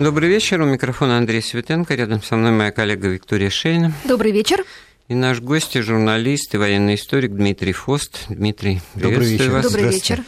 [0.00, 0.60] Добрый вечер.
[0.60, 1.94] У микрофона Андрей Светенко.
[1.94, 3.92] Рядом со мной моя коллега Виктория Шейна.
[4.04, 4.64] Добрый вечер.
[5.08, 8.26] И наш гость, журналист и военный историк Дмитрий Фост.
[8.28, 9.50] Дмитрий, Добрый вечер.
[9.50, 9.64] вас.
[9.64, 10.22] Добрый вечер.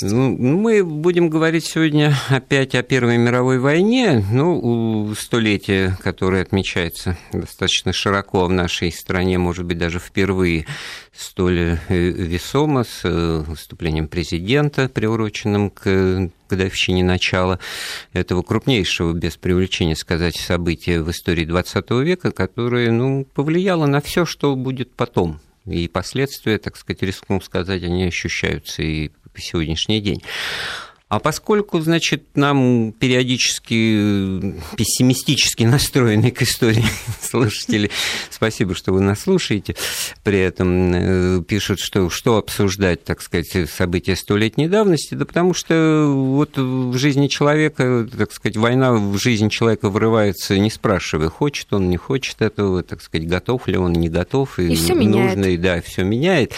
[0.00, 7.92] Ну, мы будем говорить сегодня опять о Первой мировой войне, ну, столетие, которое отмечается достаточно
[7.92, 10.66] широко в нашей стране, может быть, даже впервые
[11.12, 17.58] столь э, весомо, с э, выступлением президента, приуроченным к годовщине начала
[18.12, 24.24] этого крупнейшего, без преувеличения сказать, события в истории XX века, которое ну, повлияло на все,
[24.24, 25.40] что будет потом.
[25.66, 30.22] И последствия, так сказать, рискну сказать, они ощущаются и по сегодняшний день.
[31.08, 36.84] А поскольку, значит, нам периодически пессимистически настроены к истории
[37.20, 37.90] слушатели,
[38.30, 39.74] спасибо, что вы нас слушаете,
[40.22, 46.06] при этом э, пишут, что что обсуждать, так сказать, события столетней давности, да потому что
[46.08, 51.90] вот в жизни человека, так сказать, война в жизнь человека врывается, не спрашивая, хочет он,
[51.90, 55.46] не хочет этого, так сказать, готов ли он, не готов, и, и все нужно, меняет.
[55.48, 56.52] и да, все меняет.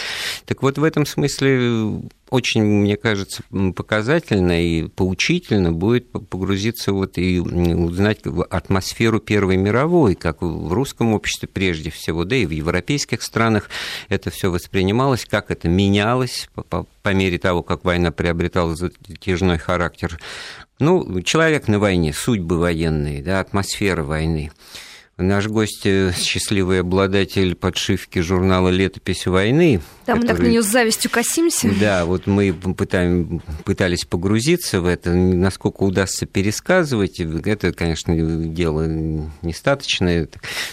[0.45, 2.03] Так вот в этом смысле
[2.33, 3.43] очень, мне кажется,
[3.75, 11.47] показательно и поучительно будет погрузиться вот и узнать атмосферу Первой мировой, как в русском обществе
[11.47, 13.69] прежде всего, да и в европейских странах
[14.09, 20.19] это все воспринималось, как это менялось по, по, мере того, как война приобретала затяжной характер.
[20.79, 24.49] Ну, человек на войне, судьбы военные, да, атмосфера войны.
[25.17, 29.79] Наш гость э,– счастливый обладатель подшивки журнала «Летопись войны».
[30.05, 31.69] Да, мы так на нее с завистью косимся.
[31.79, 37.19] Да, вот мы пытаем, пытались погрузиться в это, насколько удастся пересказывать.
[37.19, 38.85] Это, конечно, дело
[39.41, 40.29] нестаточное,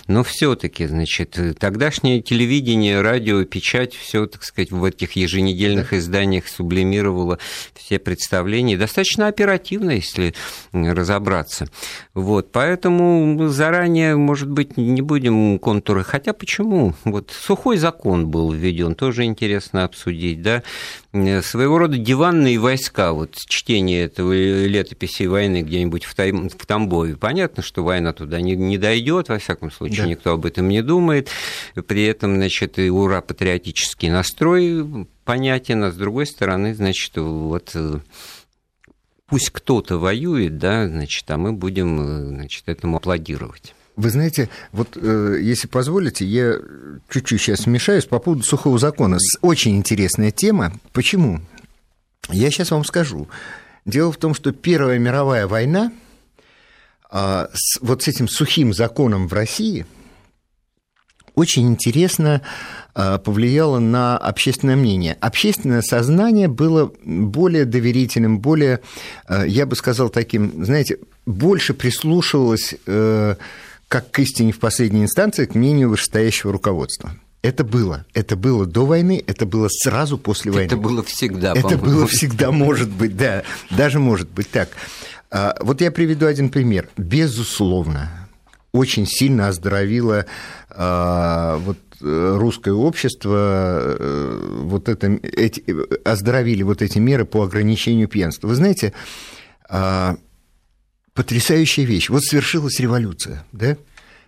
[0.06, 5.98] но все таки значит, тогдашнее телевидение, радио, печать, все, так сказать, в этих еженедельных да.
[5.98, 7.38] изданиях сублимировало
[7.74, 8.76] все представления.
[8.76, 10.34] Достаточно оперативно, если
[10.72, 11.68] разобраться.
[12.14, 16.04] Вот, поэтому заранее может быть, не будем контуры.
[16.04, 16.94] Хотя почему?
[17.04, 20.62] Вот сухой закон был введен, тоже интересно обсудить, да.
[21.12, 26.32] Своего рода диванные войска, вот чтение этого летописи войны где-нибудь в, Тай...
[26.32, 27.16] в Тамбове.
[27.16, 30.08] Понятно, что война туда не, не дойдет, во всяком случае, да.
[30.08, 31.30] никто об этом не думает.
[31.86, 37.76] При этом, значит, и ура, патриотический настрой понятен, а с другой стороны, значит, вот
[39.26, 43.74] пусть кто-то воюет, да, значит, а мы будем, значит, этому аплодировать.
[44.00, 46.54] Вы знаете, вот э, если позволите, я
[47.10, 49.18] чуть-чуть сейчас смешаюсь по поводу сухого закона.
[49.42, 50.72] Очень интересная тема.
[50.94, 51.40] Почему?
[52.30, 53.28] Я сейчас вам скажу.
[53.84, 55.92] Дело в том, что Первая мировая война
[57.12, 59.84] э, с, вот с этим сухим законом в России
[61.34, 62.40] очень интересно
[62.94, 65.18] э, повлияла на общественное мнение.
[65.20, 68.80] Общественное сознание было более доверительным, более,
[69.28, 73.36] э, я бы сказал, таким, знаете, больше прислушивалось э,
[73.90, 77.10] как к истине в последней инстанции, к мнению вышестоящего руководства.
[77.42, 78.06] Это было.
[78.14, 80.66] Это было до войны, это было сразу после войны.
[80.66, 83.42] Это было всегда, Это было всегда, может быть, да.
[83.68, 84.68] Даже может быть так.
[85.32, 86.88] А, вот я приведу один пример.
[86.96, 88.28] Безусловно,
[88.70, 90.24] очень сильно оздоровило
[90.68, 95.64] а, вот, э, русское общество, э, вот это, эти,
[96.08, 98.46] оздоровили вот эти меры по ограничению пьянства.
[98.46, 98.92] Вы знаете,
[99.68, 100.16] а,
[101.14, 102.08] потрясающая вещь.
[102.08, 103.76] Вот свершилась революция, да?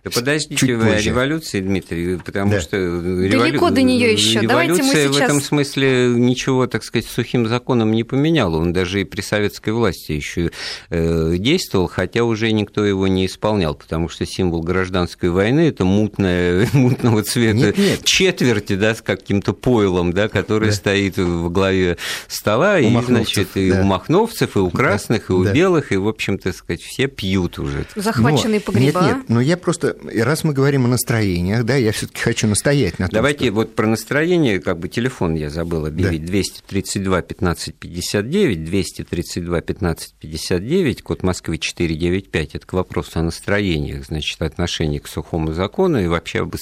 [0.03, 2.59] Да подождите Чуть вы о революции, Дмитрий, потому да.
[2.59, 3.39] что револю...
[3.39, 4.41] далеко до нее еще.
[4.41, 5.15] Революция Давайте мы сейчас...
[5.15, 8.57] в этом смысле ничего, так сказать, сухим законом не поменяла.
[8.57, 10.51] Он даже и при советской власти еще
[10.89, 16.67] э, действовал, хотя уже никто его не исполнял, потому что символ гражданской войны это мутная,
[16.73, 18.03] мутного цвета нет, нет.
[18.03, 20.75] четверти, да, с каким-то пойлом, да, который да.
[20.75, 21.95] стоит в главе
[22.27, 23.61] стола, у и, значит, да.
[23.61, 25.33] и у махновцев, и у красных, да.
[25.33, 25.53] и у да.
[25.53, 27.85] белых, и, в общем-то, сказать, все пьют уже.
[27.95, 29.01] Захваченные но, погреба.
[29.01, 32.47] Нет, нет, но я просто и раз мы говорим о настроениях, да, я все-таки хочу
[32.47, 33.53] настоять на том, Давайте что...
[33.53, 36.31] вот про настроение, как бы телефон я забыл объявить, да.
[36.31, 44.41] 232 15 59, 232 15 59, код Москвы 495, это к вопросу о настроениях, значит,
[44.41, 46.53] отношении к сухому закону и вообще об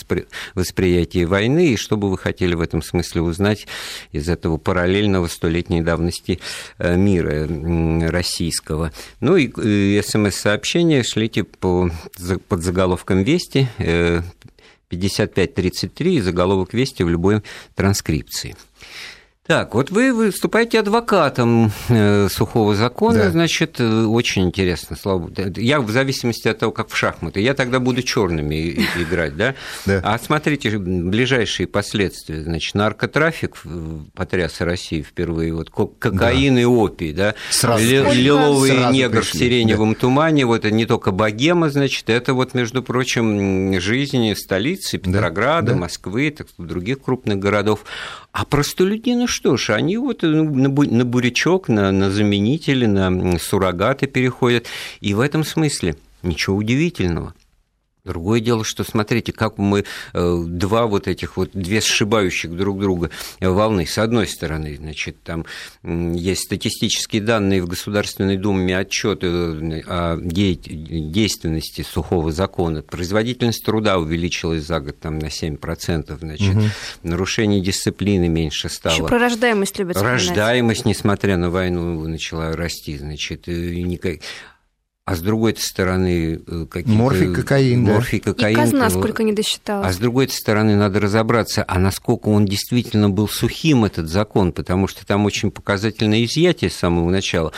[0.55, 3.67] восприятии войны, и что бы вы хотели в этом смысле узнать
[4.11, 6.39] из этого параллельного столетней давности
[6.77, 7.47] э, мира
[8.09, 8.91] российского.
[9.19, 11.91] Ну и смс-сообщения шлите по,
[12.47, 12.63] под
[13.21, 13.67] заголовком Вести,
[14.89, 17.41] 5533 э, заголовок Вести в любой
[17.75, 18.55] транскрипции.
[19.51, 23.31] Так, вот вы выступаете адвокатом э, сухого закона, да.
[23.31, 25.33] значит, э, очень интересно, слава богу.
[25.57, 29.55] Я в зависимости от того, как в шахматы, я тогда буду черными играть, да?
[29.85, 29.99] да?
[30.05, 33.57] А смотрите, ближайшие последствия, значит, наркотрафик
[34.15, 36.61] потряс Россию впервые, вот кокаин да.
[36.61, 37.35] и опий, да?
[37.49, 37.83] Сразу.
[37.83, 39.37] Лиловый Сразу негр пришли.
[39.37, 39.99] в сиреневом да.
[39.99, 45.77] тумане, вот это не только богема, значит, это вот, между прочим, жизнь столицы Петрограда, да.
[45.77, 47.83] Москвы, так, других крупных городов.
[48.31, 54.67] А простолюдины что ж, они вот ну, на бурячок, на, на заменители, на суррогаты переходят.
[54.99, 57.33] И в этом смысле ничего удивительного.
[58.03, 63.11] Другое дело, что смотрите, как мы э, два вот этих вот, две сшибающих друг друга
[63.39, 63.85] волны.
[63.85, 65.45] С одной стороны, значит, там
[65.83, 72.81] есть статистические данные в Государственной Думе, отчеты э, о действенности сухого закона.
[72.81, 76.63] Производительность труда увеличилась за год там, на 7%, значит, угу.
[77.03, 78.93] нарушение дисциплины меньше стало.
[78.93, 84.21] Еще про рождаемость любят Рождаемость, несмотря на войну, начала расти, значит, никак...
[85.11, 86.91] А с другой стороны, э, какие-то...
[86.91, 88.57] Морфий, кокаин, Морфий, кокаин.
[88.57, 89.89] И казна сколько не досчиталась.
[89.89, 94.87] А с другой стороны, надо разобраться, а насколько он действительно был сухим, этот закон, потому
[94.87, 97.51] что там очень показательное изъятие с самого начала.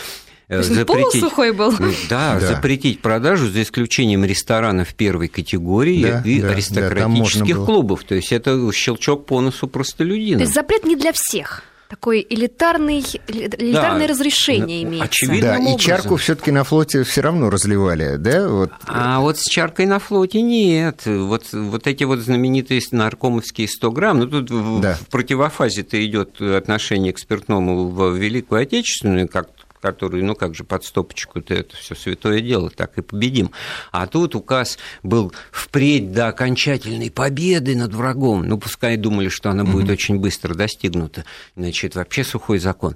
[0.48, 1.72] То есть запретить, полусухой был?
[2.10, 8.04] Да, да, запретить продажу за исключением ресторанов первой категории да, и да, аристократических да, клубов.
[8.04, 10.40] То есть это щелчок по носу простолюдинам.
[10.40, 11.64] То есть запрет не для всех?
[11.94, 15.06] Такое элитарный, элитарное да, разрешение имеется.
[15.06, 15.42] Очевидно.
[15.42, 15.76] Да, образом.
[15.76, 18.50] и чарку все-таки на флоте все равно разливали, да?
[18.50, 18.72] Вот.
[18.88, 21.02] А вот с чаркой на флоте нет.
[21.06, 24.96] Вот, вот эти вот знаменитые наркомовские 100 грамм, ну тут да.
[24.96, 29.50] в противофазе-то идет отношение к спиртному в Великую Отечественную, как
[29.84, 33.52] который, ну как же под стопочку-то это все святое дело, так и победим.
[33.92, 38.48] А тут указ был впредь до окончательной победы над врагом.
[38.48, 39.92] Ну, пускай думали, что она будет mm-hmm.
[39.92, 41.26] очень быстро достигнута.
[41.58, 42.96] Значит, вообще сухой закон.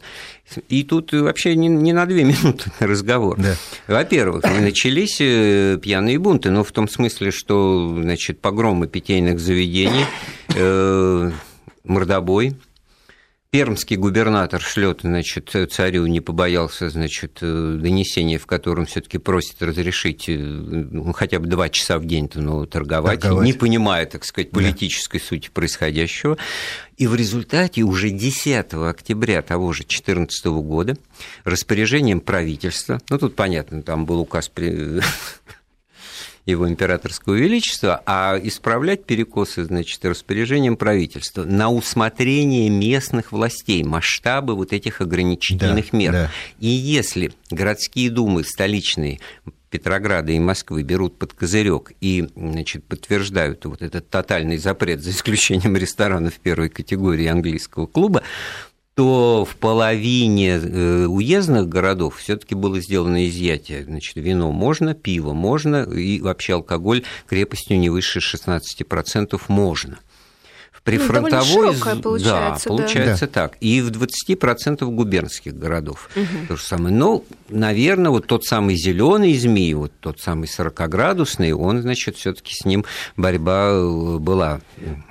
[0.70, 3.38] И тут вообще не, не на две минуты разговор.
[3.38, 3.56] Да.
[3.88, 10.06] Во-первых, начались э, пьяные бунты, ну, в том смысле, что, значит, погромы питейных заведений,
[10.56, 11.32] э,
[11.84, 12.56] мордобой,
[13.50, 20.28] Пермский губернатор шлет, значит, царю не побоялся, значит, э, донесения, в котором все-таки просит разрешить
[20.28, 24.52] э, ну, хотя бы два часа в день-то, ну, торговать, торговать, не понимая, так сказать,
[24.52, 25.26] политической да.
[25.26, 26.38] сути происходящего.
[26.98, 30.98] И в результате уже 10 октября того же 2014 года
[31.46, 34.52] распоряжением правительства, ну, тут понятно, там был указ
[36.48, 44.74] его императорского величества, а исправлять перекосы, значит, распоряжением правительства на усмотрение местных властей, масштабы вот
[44.74, 46.12] этих ограничительных да, мер.
[46.14, 46.32] Да.
[46.60, 49.20] И если городские думы столичные
[49.70, 55.76] Петрограда и Москвы берут под козырек и значит, подтверждают вот этот тотальный запрет, за исключением
[55.78, 58.24] ресторанов первой категории английского клуба,
[58.98, 63.84] то в половине э, уездных городов все-таки было сделано изъятие.
[63.84, 70.00] Значит, вино можно, пиво можно, и вообще алкоголь крепостью не выше 16% можно.
[70.72, 71.76] В прифронтовой...
[71.76, 73.32] Ну, получается, да, получается да.
[73.32, 73.58] так.
[73.62, 76.26] И в 20% губернских городов угу.
[76.48, 76.96] то же самое.
[76.96, 82.66] Но, наверное, вот тот самый зеленый змей, вот тот самый 40-градусный, он, значит, все-таки с
[82.66, 82.84] ним
[83.16, 84.60] борьба э, была.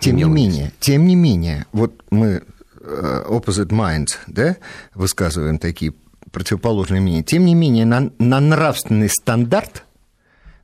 [0.01, 2.43] Тем не менее, тем не менее, вот мы
[2.87, 4.57] opposite minds, да,
[4.95, 5.93] высказываем такие
[6.37, 7.23] противоположные мнения.
[7.23, 9.85] Тем не менее, на, на нравственный стандарт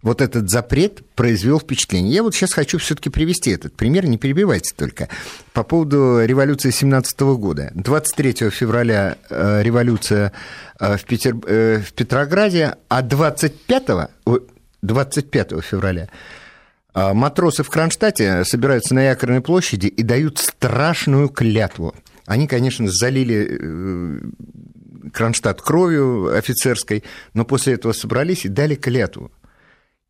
[0.02, 2.12] вот этот запрет произвел впечатление.
[2.12, 5.08] Я вот сейчас хочу все-таки привести этот пример, не перебивайте только.
[5.52, 7.70] По поводу революции 17 года.
[7.74, 10.32] 23 февраля э, революция
[10.78, 11.36] э, в, Петер...
[11.36, 14.10] в Петрограде, а 25,
[14.82, 16.08] 25 февраля
[16.94, 21.94] матросы в Кронштадте собираются на якорной площади и дают страшную клятву–
[22.26, 24.21] они, конечно, залили э,
[25.12, 27.02] Кронштадт кровью офицерской,
[27.35, 29.33] но после этого собрались и дали клятву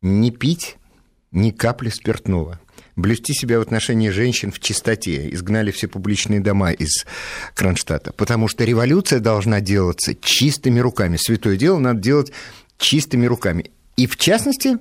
[0.01, 0.77] не пить
[1.31, 2.59] ни капли спиртного
[2.95, 7.05] блюсти себя в отношении женщин в чистоте, изгнали все публичные дома из
[7.55, 11.17] Кронштадта, потому что революция должна делаться чистыми руками.
[11.17, 12.31] Святое дело надо делать
[12.77, 13.71] чистыми руками.
[13.95, 14.77] И в частности,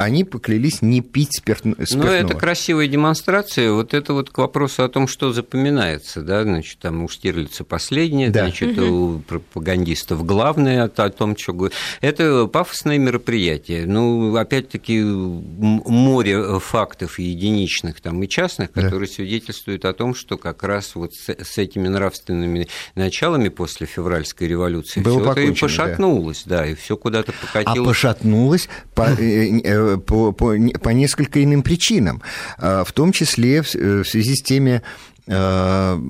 [0.00, 2.06] они поклялись не пить спиртно, спиртного.
[2.06, 3.70] Ну, это красивая демонстрация.
[3.72, 8.30] Вот это вот к вопросу о том, что запоминается, да, значит, там у Штирлица последнее,
[8.30, 8.44] да.
[8.44, 8.86] значит, угу.
[8.86, 11.70] у пропагандистов главное о, о том, что...
[12.00, 13.84] Это пафосное мероприятие.
[13.84, 19.14] Ну, опять-таки, море фактов единичных там и частных, которые да.
[19.14, 25.02] свидетельствуют о том, что как раз вот с, с этими нравственными началами после февральской революции
[25.02, 27.78] все это и пошатнулось, да, да и все куда-то покатилось.
[27.78, 32.22] А пошатнулось по э, э, по, по, по несколько иным причинам,
[32.58, 34.82] а, в том числе в, в связи с теми
[35.28, 36.00] а,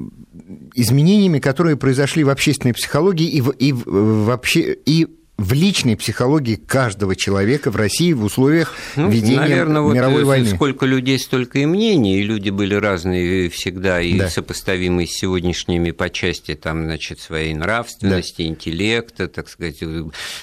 [0.75, 5.06] изменениями, которые произошли в общественной психологии и, в, и в, вообще и
[5.40, 10.54] в личной психологии каждого человека в России в условиях ну, ведения наверное, мировой вот войны.
[10.54, 14.28] Сколько людей, столько и мнений, и люди были разные всегда, и да.
[14.28, 18.49] сопоставимые с сегодняшними по части там, значит, своей нравственности, да.
[18.49, 19.78] интеллекта, так сказать,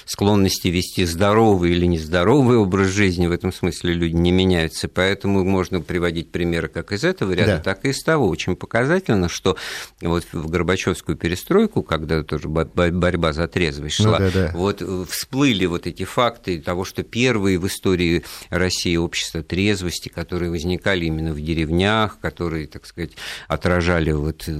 [0.04, 3.28] склонности вести здоровый или нездоровый образ жизни.
[3.28, 4.88] В этом смысле люди не меняются.
[4.88, 7.62] Поэтому можно приводить примеры как из этого ряда, да.
[7.62, 8.26] так и из того.
[8.26, 9.56] Очень показательно, что
[10.00, 14.52] вот в Горбачевскую перестройку, когда тоже борьба за трезвость ну шла, ну, да, да.
[14.54, 21.06] вот всплыли вот эти факты того, что первые в истории России общества трезвости, которые возникали
[21.06, 23.12] именно в деревнях, которые, так сказать,
[23.46, 24.52] отражали вот э,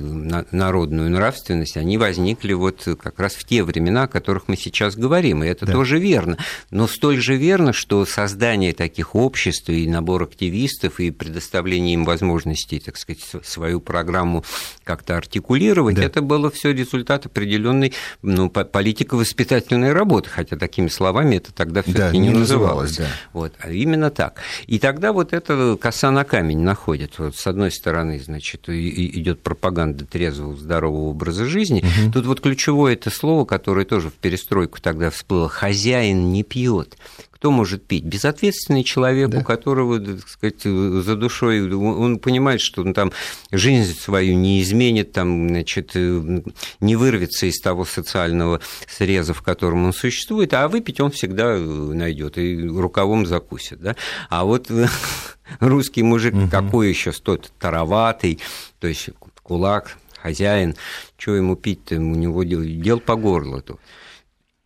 [0.51, 5.43] народную нравственность, они возникли вот как раз в те времена, о которых мы сейчас говорим,
[5.43, 5.73] и это да.
[5.73, 6.39] тоже верно.
[6.71, 12.81] Но столь же верно, что создание таких обществ и набор активистов и предоставление им возможностей,
[12.81, 14.45] так сказать, свою программу
[14.85, 16.05] как-то артикулировать, да.
[16.05, 17.93] это было все результат определенной
[18.23, 22.97] ну, политико-воспитательной работы работы, хотя такими словами это тогда все таки да, не, не называлось.
[22.97, 23.07] Да.
[23.33, 24.41] Вот, а именно так.
[24.67, 27.19] И тогда вот это коса на камень находит.
[27.19, 31.81] Вот с одной стороны, значит, идет пропаганда трезвого, здорового образа жизни.
[31.81, 32.13] Угу.
[32.13, 35.49] Тут вот ключевое это слово, которое тоже в перестройку тогда всплыло.
[35.49, 36.97] Хозяин не пьет.
[37.39, 38.03] Кто может пить?
[38.03, 39.39] Безответственный человек, да.
[39.39, 43.13] у которого, так сказать, за душой, он понимает, что он там
[43.53, 49.93] жизнь свою не изменит, там, значит, не вырвется из того социального среза, в котором он
[49.93, 53.81] существует, а выпить он всегда найдет и рукавом закусит.
[53.81, 53.95] Да?
[54.31, 54.69] А вот
[55.61, 56.49] русский мужик угу.
[56.51, 58.41] какой еще стоит тароватый,
[58.81, 59.11] то есть
[59.45, 60.75] кулак, хозяин,
[61.17, 63.63] что ему пить-то, у него дел, дел по горлу.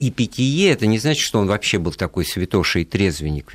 [0.03, 3.53] И питье– это не значит, что он вообще был такой святоша и трезвенник.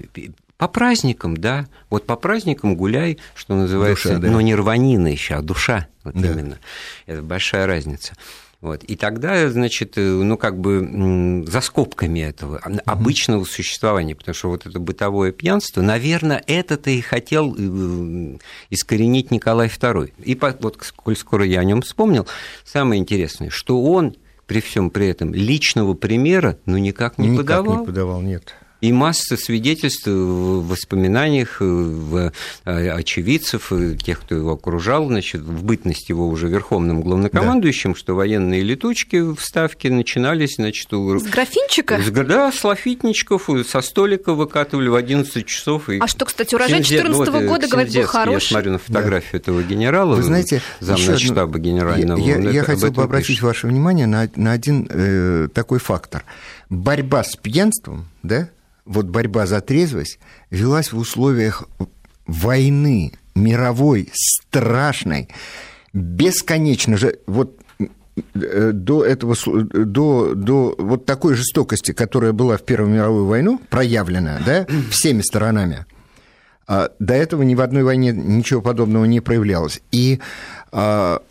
[0.56, 1.68] По праздникам, да.
[1.90, 4.32] Вот по праздникам гуляй, что называется, душа, да.
[4.32, 5.90] но не рванина еще, а душа.
[6.06, 6.32] Вот да.
[6.32, 6.58] именно.
[7.06, 8.14] Это большая разница.
[8.62, 8.82] Вот.
[8.86, 14.48] И тогда, значит, э, ну, как бы за скобками этого обычного mm существования, потому что
[14.48, 18.38] вот это бытовое пьянство, наверное, это-то и хотел э,
[18.70, 20.14] искоренить Николай II.
[20.24, 22.26] И вот, коль скоро я о нем вспомнил,
[22.64, 24.16] самое интересное, что он
[24.48, 27.80] при всем при этом личного примера ну никак не никак подавал.
[27.82, 28.56] не подавал, нет.
[28.80, 32.32] И масса свидетельств в воспоминаниях в
[32.66, 33.72] э, очевидцев,
[34.04, 38.00] тех, кто его окружал, значит, в бытность его уже верховным главнокомандующим, да.
[38.00, 41.18] что военные летучки в Ставке начинались, значит, у...
[41.20, 42.00] С графинчика?
[42.00, 45.90] С, да, с лафитничков, со столика выкатывали в 11 часов.
[45.90, 45.98] И...
[46.00, 48.44] А что, кстати, урожай 2014 -го года, говорит, был хороший?
[48.44, 49.38] Я смотрю на фотографию да.
[49.38, 52.20] этого генерала, Вы знаете, замначштаба генерального.
[52.20, 53.44] Я, я, я хотел бы обратить пишет.
[53.44, 56.24] ваше внимание на, на один э, такой фактор.
[56.70, 58.50] Борьба с пьянством, да,
[58.88, 61.64] вот борьба за трезвость велась в условиях
[62.26, 65.30] войны мировой, страшной,
[65.94, 67.60] бесконечно же, вот
[68.34, 74.40] э, до этого, до, до вот такой жестокости, которая была в Первую мировую войну, проявлена,
[74.46, 75.86] да, всеми сторонами,
[76.68, 79.82] а до этого ни в одной войне ничего подобного не проявлялось.
[79.92, 80.20] И
[80.72, 81.22] а,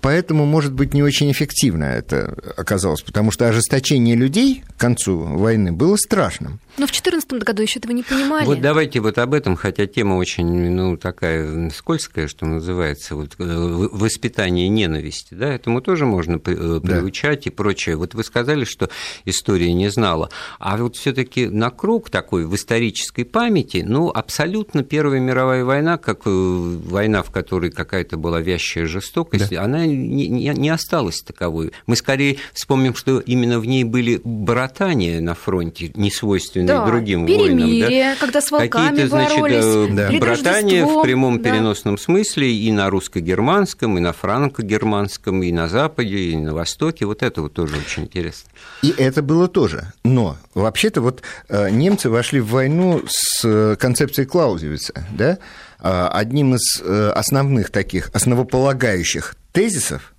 [0.00, 5.70] Поэтому, может быть, не очень эффективно это оказалось, потому что ожесточение людей к концу войны
[5.70, 6.60] было страшным.
[6.76, 8.46] Но в 2014 году еще этого не понимали.
[8.46, 13.44] Вот давайте вот об этом, хотя тема очень, ну, такая скользкая, что называется, вот, э,
[13.92, 17.50] воспитание ненависти, да, этому тоже можно э, приучать да.
[17.50, 17.96] и прочее.
[17.96, 18.88] Вот вы сказали, что
[19.24, 24.82] история не знала, а вот все таки на круг такой в исторической памяти, ну, абсолютно
[24.82, 29.62] Первая мировая война, как э, война, в которой какая-то была вязчая жестокость, да.
[29.62, 31.72] она не, не, осталась таковой.
[31.86, 36.86] Мы скорее вспомним, что именно в ней были братания на фронте, не свойственные свойственные да,
[36.86, 38.10] другим перемирие, войнам.
[38.10, 38.16] Да?
[38.20, 40.18] когда с волками боролись, значит, да.
[40.18, 41.50] братания в прямом да.
[41.50, 47.06] переносном смысле и на русско-германском, и на франко-германском, и на Западе, и на Востоке.
[47.06, 48.50] Вот это вот тоже очень интересно.
[48.82, 49.92] И это было тоже.
[50.04, 55.38] Но вообще-то вот э, немцы вошли в войну с э, концепцией Клаузевица, да?
[55.86, 60.14] А, одним из э, основных таких, основополагающих тезисов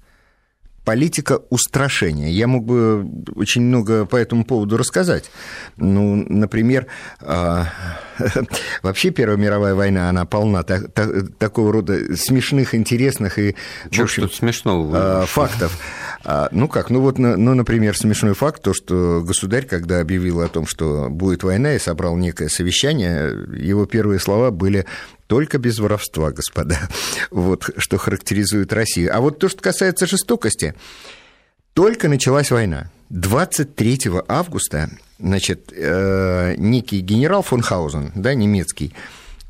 [0.83, 2.29] политика устрашения.
[2.29, 3.03] Я мог бы
[3.35, 5.31] очень много по этому поводу рассказать.
[5.75, 6.85] Ну, например,
[7.19, 7.69] а,
[8.83, 13.55] вообще Первая мировая война, она полна такого рода смешных, интересных и,
[13.91, 15.75] в общем, тут смешного фактов.
[16.23, 20.47] А, ну как, ну вот, ну, например, смешной факт, то, что государь, когда объявил о
[20.47, 24.85] том, что будет война, и собрал некое совещание, его первые слова были
[25.27, 26.77] только без воровства, господа.
[27.31, 29.15] Вот что характеризует Россию.
[29.15, 30.75] А вот то, что касается жестокости,
[31.73, 32.89] только началась война.
[33.09, 34.89] 23 августа,
[35.19, 38.93] значит, э, некий генерал фон Хаузен, да, немецкий,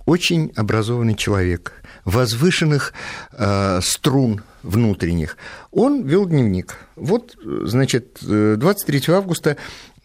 [0.06, 2.94] очень образованный человек, возвышенных
[3.32, 5.38] э, струн внутренних.
[5.72, 6.78] Он вел дневник.
[6.96, 9.58] Вот, значит, 23 августа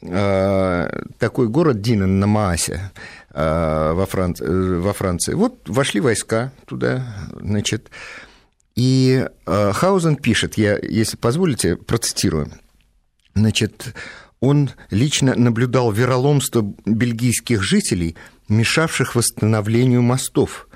[0.02, 2.98] э, такой город Динан на Маасе э,
[3.32, 5.34] во, Франции, э, во Франции.
[5.34, 7.90] Вот вошли войска туда, значит,
[8.74, 12.50] и э, Хаузен пишет, я, если позволите, процитирую.
[13.34, 13.94] Значит,
[14.40, 18.16] он лично наблюдал вероломство бельгийских жителей,
[18.48, 20.68] мешавших восстановлению мостов,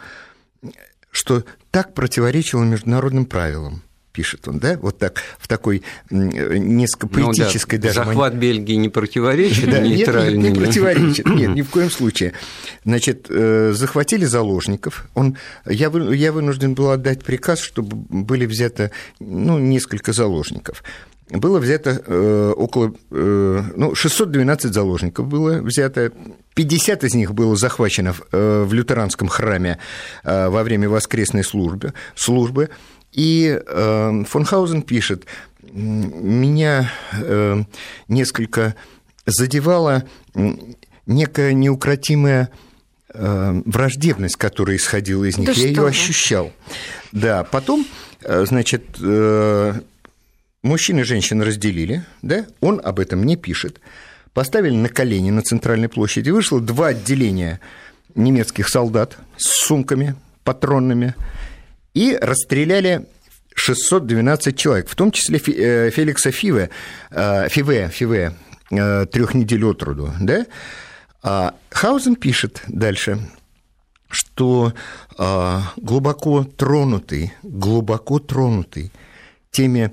[1.11, 3.83] что так противоречило международным правилам
[4.14, 8.04] пишет он, да, вот так, в такой несколько поэтической ну, да, даже...
[8.04, 10.40] Захват Бельгии не противоречит да, нейтральному?
[10.40, 12.33] Нет, не, не противоречит, нет, ни в коем случае.
[12.85, 19.59] Значит, э, захватили заложников, он, я, я вынужден был отдать приказ, чтобы были взято, ну,
[19.59, 20.85] несколько заложников.
[21.30, 26.12] Было взято э, около, э, ну, 612 заложников было взято,
[26.54, 29.78] 50 из них было захвачено в, э, в лютеранском храме
[30.23, 32.68] э, во время воскресной службы, службы
[33.14, 35.25] и э, фон Хаузен пишет,
[35.73, 37.62] меня э,
[38.09, 38.75] несколько
[39.25, 40.04] задевала
[41.06, 42.50] некая неукротимая
[43.12, 45.49] э, враждебность, которая исходила из них.
[45.49, 46.52] Да Я ее ощущал.
[47.12, 47.87] Да, потом,
[48.23, 49.75] э, значит, э,
[50.62, 53.80] мужчины и женщины разделили, да, он об этом не пишет.
[54.33, 56.30] Поставили на колени на центральной площади.
[56.30, 57.61] Вышло два отделения
[58.16, 61.14] немецких солдат с сумками патронными
[61.95, 63.07] и расстреляли
[63.55, 66.71] 612 человек, в том числе э, Феликса Фиве,
[67.11, 68.35] э, Фиве, Фиве
[68.71, 70.47] э, трех недель от роду, да?
[71.23, 73.19] А Хаузен пишет дальше,
[74.11, 74.75] что
[75.79, 78.93] глубоко тронутый, глубоко тронутый
[79.51, 79.91] теми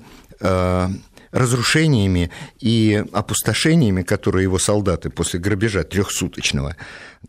[1.30, 2.30] разрушениями
[2.60, 6.76] и опустошениями, которые его солдаты после грабежа трехсуточного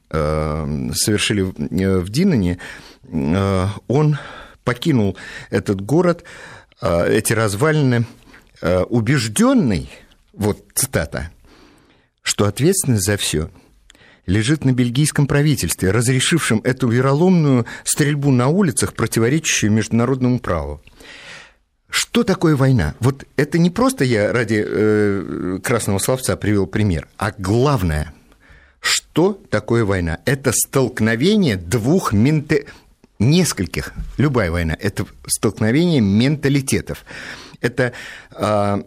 [0.10, 2.60] совершили в Динане,
[3.88, 4.18] он
[4.64, 5.18] покинул
[5.50, 6.24] этот город,
[6.82, 8.06] а, эти развалины,
[8.62, 9.90] а, убежденный,
[10.34, 11.32] вот цитата,
[12.22, 13.50] что ответственность за все
[14.26, 20.82] лежит на бельгийском правительстве, разрешившем эту вероломную стрельбу на улицах, противоречащую международному праву.
[21.90, 22.96] Что такое война?
[23.00, 28.14] Вот это не просто я ради э, красного словца привел пример, а главное,
[28.80, 30.20] что такое война?
[30.26, 32.66] Это столкновение двух менте
[33.24, 37.06] нескольких, любая война, это столкновение менталитетов.
[37.62, 37.94] Это
[38.32, 38.84] а,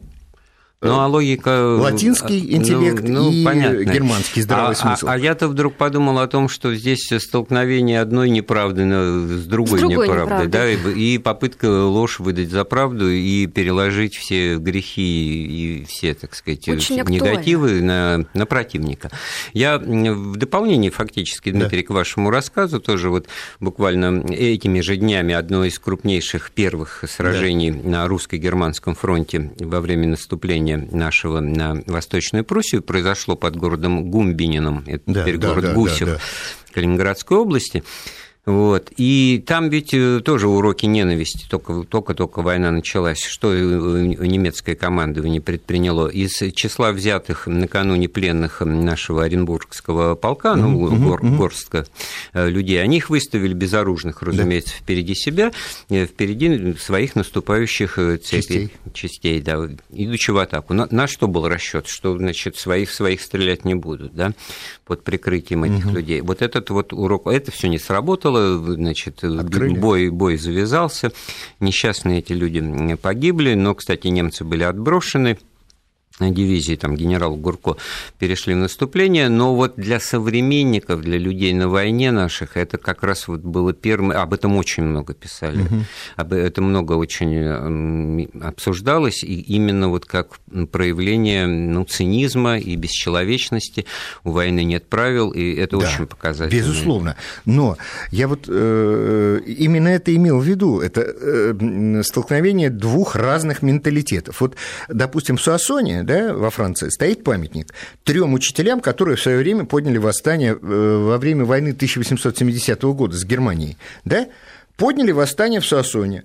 [0.83, 1.51] ну, а логика...
[1.51, 3.83] Э, Латинский ну, интеллект ну, ну, и понятно.
[3.85, 5.07] германский здравый а, смысл.
[5.09, 9.81] А, а я-то вдруг подумал о том, что здесь столкновение одной неправды с другой, с
[9.81, 15.85] другой неправдой, да, и, и попытка ложь выдать за правду и переложить все грехи и
[15.87, 19.11] все, так сказать, Очень негативы на, на противника.
[19.55, 21.87] Я в дополнение фактически, Дмитрий, да.
[21.87, 23.29] к вашему рассказу тоже вот
[23.61, 27.89] буквально этими же днями одно из крупнейших первых сражений да.
[27.89, 35.03] на русско-германском фронте во время наступления нашего на Восточную Пруссию произошло под городом Гумбинином, это
[35.07, 36.21] да, теперь да, город да, Гусев, да, да.
[36.73, 37.83] Калининградской области.
[38.47, 38.93] Вот.
[38.97, 43.21] И там ведь э, тоже уроки ненависти, только-только война началась.
[43.21, 46.07] Что немецкое командование предприняло?
[46.07, 51.87] Из числа взятых накануне пленных нашего Оренбургского полка, ну, гор, горстка
[52.35, 54.83] э, людей, они их выставили безоружных, разумеется, да.
[54.85, 55.51] впереди себя,
[55.91, 60.73] э, впереди своих наступающих цепей, частей, частей да, идучи в атаку.
[60.73, 61.89] На, на что был расчет?
[61.89, 64.35] Что, значит, своих своих стрелять не будут, да,
[64.85, 65.97] под прикрытием этих угу.
[65.97, 66.21] людей.
[66.21, 71.13] Вот этот вот урок, это все не сработало, было, значит, бой, бой завязался,
[71.61, 75.39] несчастные эти люди погибли, но, кстати, немцы были отброшены,
[76.21, 77.77] дивизии, там, генерал Гурко,
[78.19, 83.29] перешли в наступление, но вот для современников, для людей на войне наших, это как раз
[83.29, 85.85] вот было первым, об этом очень много писали, угу.
[86.17, 90.39] об этом много очень обсуждалось, и именно вот как
[90.73, 93.85] проявление ну, цинизма и бесчеловечности,
[94.25, 96.59] у войны нет правил, и это да, очень показательно.
[96.59, 97.77] Безусловно, но
[98.11, 104.41] я вот э, именно это имел в виду, это э, столкновение двух разных менталитетов.
[104.41, 104.57] Вот,
[104.89, 109.99] допустим, в Суассоне, да, во Франции, стоит памятник трем учителям, которые в свое время подняли
[109.99, 113.77] восстание э, во время войны 1870 года с Германией.
[114.05, 114.29] Да?
[114.77, 116.25] Подняли восстание в Суассоне.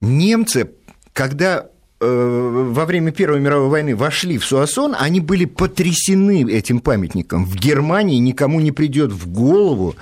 [0.00, 0.70] Немцы,
[1.12, 1.68] когда
[2.00, 7.44] э, во время Первой мировой войны вошли в Суассон, они были потрясены этим памятником.
[7.44, 9.94] В Германии никому не придет в голову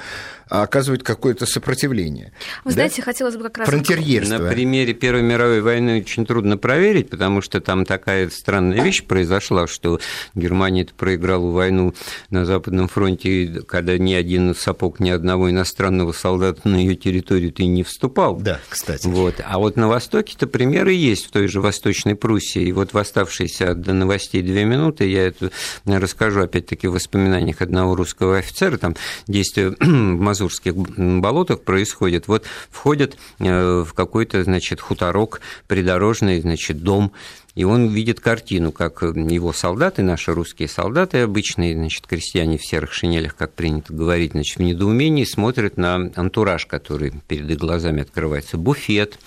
[0.48, 2.32] оказывают какое-то сопротивление.
[2.64, 2.74] Вы да?
[2.74, 3.68] знаете, хотелось бы как раз...
[3.68, 4.38] Фронтирьерство.
[4.38, 9.66] На примере Первой мировой войны очень трудно проверить, потому что там такая странная вещь произошла,
[9.66, 10.00] что
[10.34, 11.94] Германия проиграла войну
[12.30, 17.66] на Западном фронте, когда ни один сапог ни одного иностранного солдата на ее территорию ты
[17.66, 18.36] не вступал.
[18.36, 19.06] Да, кстати.
[19.06, 19.36] Вот.
[19.44, 22.62] А вот на Востоке-то примеры есть в той же Восточной Пруссии.
[22.62, 25.50] И вот в оставшиеся до новостей две минуты я это
[25.84, 28.76] расскажу опять-таки в воспоминаниях одного русского офицера.
[28.76, 32.28] Там действие в Мазурских болотах происходит.
[32.28, 37.12] Вот входят э, в какой-то, значит, хуторок придорожный, значит, дом,
[37.56, 42.92] и он видит картину, как его солдаты, наши русские солдаты обычные, значит, крестьяне в серых
[42.92, 48.58] шинелях, как принято говорить, значит, в недоумении смотрят на антураж, который перед их глазами открывается.
[48.58, 49.18] Буфет,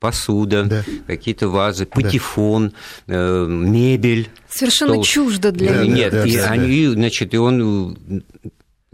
[0.00, 0.84] посуда, да.
[1.06, 2.72] какие-то вазы, патефон,
[3.06, 3.14] да.
[3.14, 4.30] э, мебель.
[4.48, 5.04] Совершенно стол.
[5.04, 5.94] чуждо для да, них.
[5.94, 6.46] Нет, да, и, да.
[6.48, 8.24] Они, значит, и он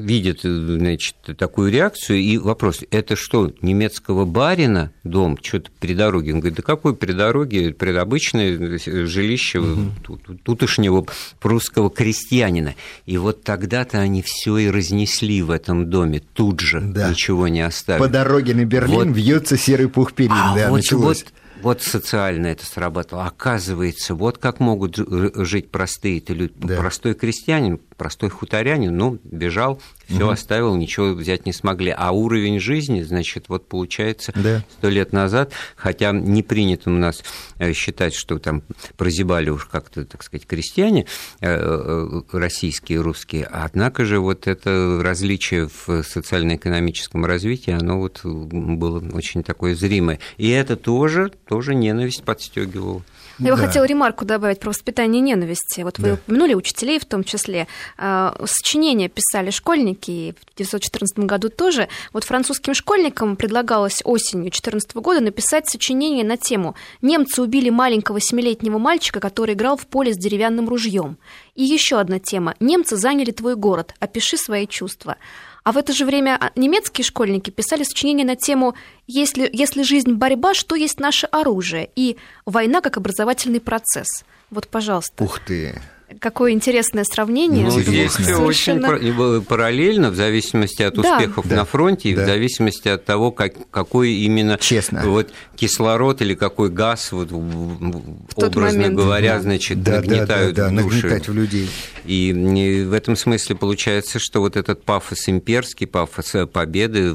[0.00, 6.32] видит значит, такую реакцию, и вопрос, это что, немецкого барина дом, что-то при дороге?
[6.32, 10.18] Он говорит, да какой при дороге, предобычное жилище угу.
[10.44, 11.06] тутошнего
[11.40, 12.74] прусского крестьянина.
[13.06, 17.10] И вот тогда-то они все и разнесли в этом доме, тут же, да.
[17.10, 18.02] ничего не оставили.
[18.02, 19.16] По дороге на Берлин вот.
[19.16, 21.24] вьется серый пух перин, а да, вот, началось.
[21.24, 21.32] Вот,
[21.62, 23.26] вот социально это сработало.
[23.26, 26.52] Оказывается, вот как могут жить простые люди.
[26.56, 26.76] Да.
[26.76, 30.30] Простой крестьянин, простой хуторянин, ну, бежал, все угу.
[30.30, 31.94] оставил, ничего взять не смогли.
[31.94, 34.88] А уровень жизни, значит, вот получается сто да.
[34.88, 37.22] лет назад, хотя не принято у нас
[37.58, 38.62] э, считать, что там
[38.96, 41.04] прозябали уж как-то, так сказать, крестьяне
[41.42, 49.04] э, э, российские, русские, однако же вот это различие в социально-экономическом развитии, оно вот было
[49.12, 50.20] очень такое зримое.
[50.38, 53.02] И это тоже, тоже ненависть подстегивало.
[53.40, 55.80] Я бы хотела ремарку добавить про воспитание ненависти.
[55.80, 56.14] Вот вы да.
[56.14, 57.66] упомянули учителей в том числе.
[57.96, 61.88] А, сочинения писали школьники в 1914 году тоже.
[62.12, 68.78] Вот французским школьникам предлагалось осенью 2014 года написать сочинение на тему «Немцы убили маленького семилетнего
[68.78, 71.16] мальчика, который играл в поле с деревянным ружьем».
[71.54, 73.94] И еще одна тема «Немцы заняли твой город.
[74.00, 75.16] Опиши свои чувства».
[75.62, 78.74] А в это же время а, немецкие школьники писали сочинения на тему
[79.06, 84.24] «Если, «Если жизнь– борьба, что есть наше оружие?» и «Война как образовательный процесс».
[84.50, 85.22] Вот, пожалуйста.
[85.22, 85.80] Ух ты!
[86.18, 87.64] Какое интересное сравнение.
[87.64, 88.88] Ну, здесь совершенно...
[88.96, 91.56] очень параллельно, в зависимости от успехов да.
[91.56, 92.24] на фронте и да.
[92.24, 95.02] в зависимости от того, как, какой именно Честно.
[95.04, 99.42] Вот, кислород или какой газ, вот, образно момент, говоря, да.
[99.42, 100.96] значит, да, нагнетают да, да, да, души.
[100.96, 101.70] Нагнетать в людей.
[102.04, 107.14] И в этом смысле получается, что вот этот пафос имперский, пафос победы,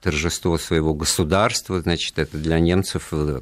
[0.00, 3.40] торжество своего государства, значит, это для немцев э,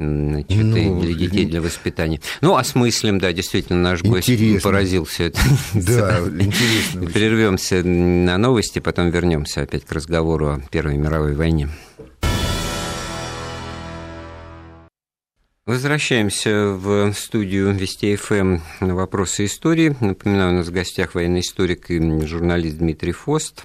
[0.00, 2.20] значит, ну, для детей, для воспитания.
[2.40, 4.30] Ну, осмыслим, да, действительно, наш гость
[4.62, 5.32] поразился.
[5.74, 7.06] Да, интересно.
[7.12, 11.68] Прервемся на новости, потом вернемся опять к разговору о Первой мировой войне.
[15.66, 19.94] Возвращаемся в студию Вести ФМ на вопросы истории.
[20.00, 23.64] Напоминаю, у нас в гостях военный историк и журналист Дмитрий Фост.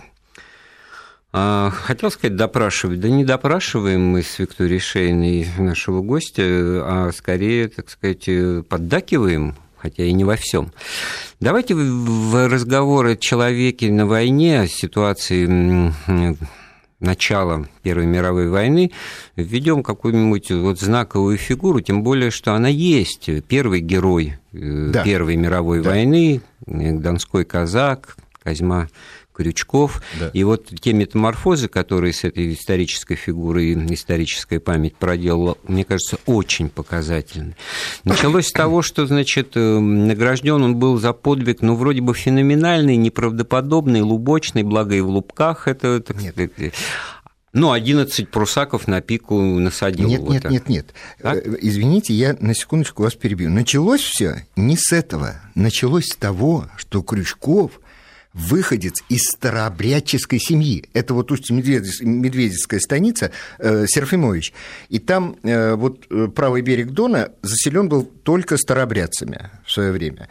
[1.38, 3.02] А, хотел сказать допрашивать.
[3.02, 8.30] Да не допрашиваем мы с Викторией Шейной нашего гостя, а скорее, так сказать,
[8.70, 10.72] поддакиваем, хотя и не во всем.
[11.42, 15.92] Давайте в разговоры о человеке на войне, о ситуации
[17.02, 18.94] начала Первой мировой войны
[19.36, 23.30] введем какую-нибудь вот знаковую фигуру, тем более, что она есть.
[23.50, 25.04] Первый герой э, да.
[25.04, 25.90] Первой мировой да.
[25.90, 28.88] войны, Донской казак, Козьма
[29.36, 30.02] Крючков.
[30.20, 30.30] Да.
[30.34, 36.70] И вот те метаморфозы, которые с этой исторической фигурой историческая память проделала, мне кажется, очень
[36.70, 37.56] показательны.
[38.04, 42.96] Началось с того, что, значит, э, награжден он был за подвиг, ну, вроде бы феноменальный,
[42.96, 46.34] неправдоподобный, лубочный, благо и в лубках это, так Нет.
[46.34, 46.74] сказать,
[47.56, 50.10] ну, 11 прусаков на пику насадил.
[50.10, 50.52] Нет, вот нет, так.
[50.52, 50.94] нет, нет.
[51.22, 51.38] Так?
[51.38, 53.50] Э, извините, я на секундочку вас перебью.
[53.50, 55.36] Началось все не с этого.
[55.56, 57.80] Началось с того, что Крючков
[58.36, 60.84] выходец из старообрядческой семьи.
[60.94, 64.54] Это вот Усть-Медведицкая станица, э, Серафимович.
[64.90, 70.28] И там э, вот э, правый берег Дона заселен был только старообрядцами в свое время.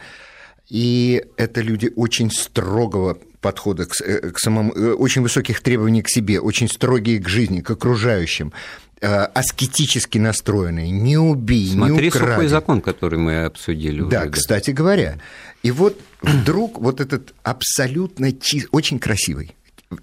[0.69, 6.09] И это люди очень строгого подхода к, э, к самому, э, очень высоких требований к
[6.09, 8.53] себе, очень строгие к жизни, к окружающим
[9.01, 12.31] аскетически настроенные, не убей, Смотри, не укради.
[12.31, 14.01] сухой закон, который мы обсудили.
[14.03, 14.77] Да, уже, кстати да.
[14.77, 15.19] говоря.
[15.63, 19.55] И вот вдруг вот этот абсолютно чист, очень красивый.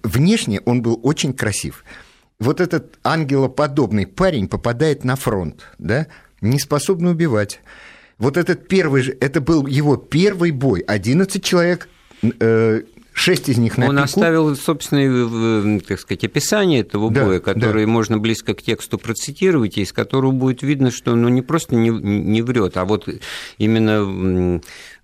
[0.03, 1.83] Внешне он был очень красив.
[2.39, 6.07] Вот этот ангелоподобный парень попадает на фронт, да,
[6.41, 7.61] не способный убивать.
[8.17, 10.81] Вот этот первый, это был его первый бой.
[10.81, 11.87] 11 человек,
[12.21, 12.81] э,
[13.13, 14.03] шесть из них на Он пику.
[14.03, 17.91] оставил собственное, так сказать, описание этого Да, боя, которое да.
[17.91, 21.89] можно близко к тексту процитировать, и из которого будет видно, что ну, не просто не,
[21.89, 23.07] не врет, а вот
[23.57, 24.61] именно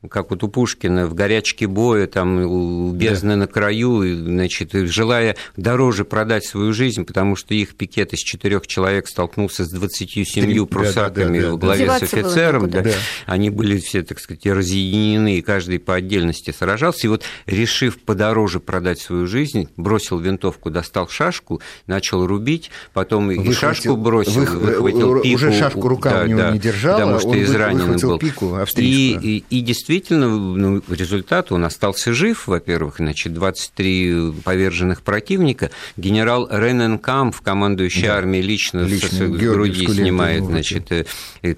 [0.07, 3.35] как вот у Пушкина в горячке боя, там, у бездны да.
[3.35, 8.65] на краю, и, значит, желая дороже продать свою жизнь, потому что их пикет из четырех
[8.65, 11.99] человек столкнулся с 27 прусаками да, да, да, во главе да.
[11.99, 12.91] с офицером, да, да.
[13.25, 18.61] они были все, так сказать, разъединены, и каждый по отдельности сражался, и вот, решив подороже
[18.61, 24.45] продать свою жизнь, бросил винтовку, достал шашку, начал рубить, потом выхватил, и шашку бросил, вы,
[24.45, 25.35] выхватил пику.
[25.35, 28.17] Уже шашку рука да, у него да, не держала, потому что он израненный был.
[28.17, 35.71] пику и, и, и действительно, ну, результат, он остался жив, во-первых, значит, 23 поверженных противника.
[35.97, 38.17] Генерал Рененкамп, командующий да.
[38.17, 40.91] армией, лично, лично с груди снимает, значит,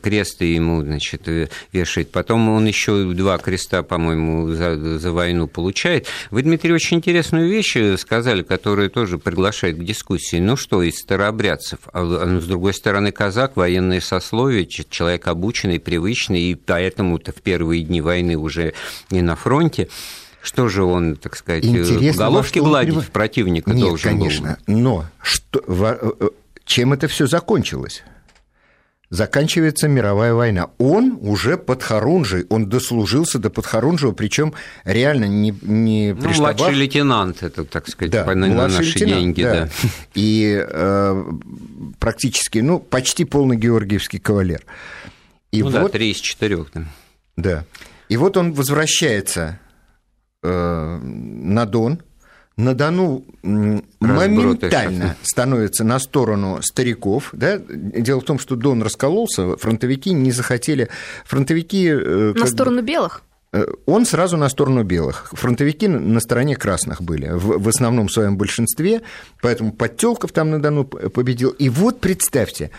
[0.02, 1.28] кресты ему, значит,
[1.74, 2.12] вешает.
[2.12, 6.08] Потом он еще два креста, по-моему, за, за войну получает.
[6.30, 10.38] Вы, Дмитрий, очень интересную вещь сказали, которая тоже приглашает к дискуссии.
[10.38, 16.56] Ну что, из старообрядцев, а с другой стороны, казак, военное сословие, человек обученный, привычный, и
[16.56, 18.74] поэтому-то в первые дни войны уже
[19.10, 19.90] не на фронте.
[20.42, 24.76] Что же он, так сказать, Интересно, головки гладить в противника Нет, должен конечно, был?
[24.76, 26.34] но что,
[26.66, 28.04] чем это все закончилось?
[29.12, 30.70] заканчивается мировая война.
[30.78, 34.54] Он уже под Харунжей, он дослужился до Подхорунжева, причем
[34.86, 39.44] реально не, не ну, младший лейтенант, это, так сказать, да, на, на наши деньги.
[39.44, 39.66] Да.
[39.66, 39.70] Да.
[40.16, 41.24] И э,
[42.00, 44.64] практически, ну, почти полный георгиевский кавалер.
[45.52, 46.72] И ну вот, да, три из четырех.
[46.74, 46.86] Да.
[47.36, 47.66] да.
[48.12, 49.58] И вот он возвращается
[50.44, 52.02] э, на Дон,
[52.58, 57.30] на Дону моментально становится на сторону стариков.
[57.32, 57.58] Да?
[57.58, 60.90] Дело в том, что Дон раскололся, фронтовики не захотели...
[61.24, 61.88] Фронтовики...
[61.88, 63.24] Э, на сторону белых?
[63.86, 65.30] Он сразу на сторону белых.
[65.32, 69.04] Фронтовики на стороне красных были, в, в основном своем большинстве,
[69.42, 71.52] поэтому Подтелков там на Дону победил.
[71.52, 72.72] И вот представьте,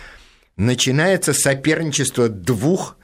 [0.58, 2.98] начинается соперничество двух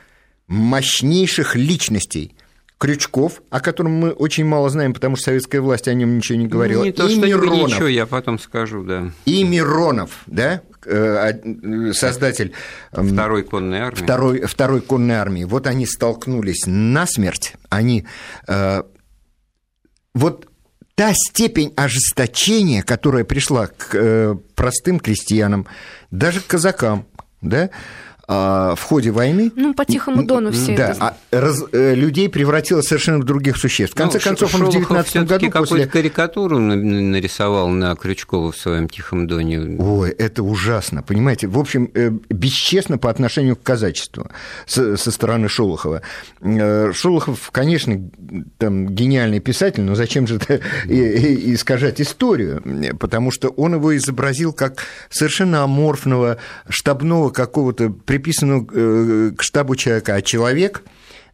[0.49, 2.35] мощнейших личностей.
[2.79, 6.47] Крючков, о котором мы очень мало знаем, потому что советская власть о нем ничего не
[6.47, 6.85] говорила.
[6.85, 7.71] Не то, и что Миронов.
[7.71, 9.11] ничего, я потом скажу, да.
[9.25, 10.63] И Миронов, да,
[11.93, 12.53] создатель
[12.93, 14.01] второй конной армии.
[14.01, 15.43] Второй, второй конной армии.
[15.43, 17.55] Вот они столкнулись насмерть.
[17.69, 18.07] Они
[20.15, 20.49] вот
[20.95, 25.67] та степень ожесточения, которая пришла к простым крестьянам,
[26.13, 27.07] даже к казакам,
[27.41, 27.71] да,
[28.29, 29.51] в ходе войны...
[29.57, 30.99] Ну, по Тихому Дону все да, это...
[31.01, 33.95] А раз, людей превратило совершенно в других существ.
[33.95, 35.87] В конце ну, концов, он в 19 году после...
[35.87, 39.77] карикатуру нарисовал на Крючкова в своем Тихом Доне.
[39.79, 41.47] Ой, это ужасно, понимаете?
[41.47, 41.91] В общем,
[42.29, 44.29] бесчестно по отношению к казачеству
[44.67, 46.03] со, со стороны Шолохова.
[46.93, 48.11] Шолохов, конечно,
[48.59, 52.63] там гениальный писатель, но зачем же это искажать историю?
[52.99, 56.37] Потому что он его изобразил как совершенно аморфного
[56.69, 60.83] штабного какого-то приписанного к штабу человека, а человек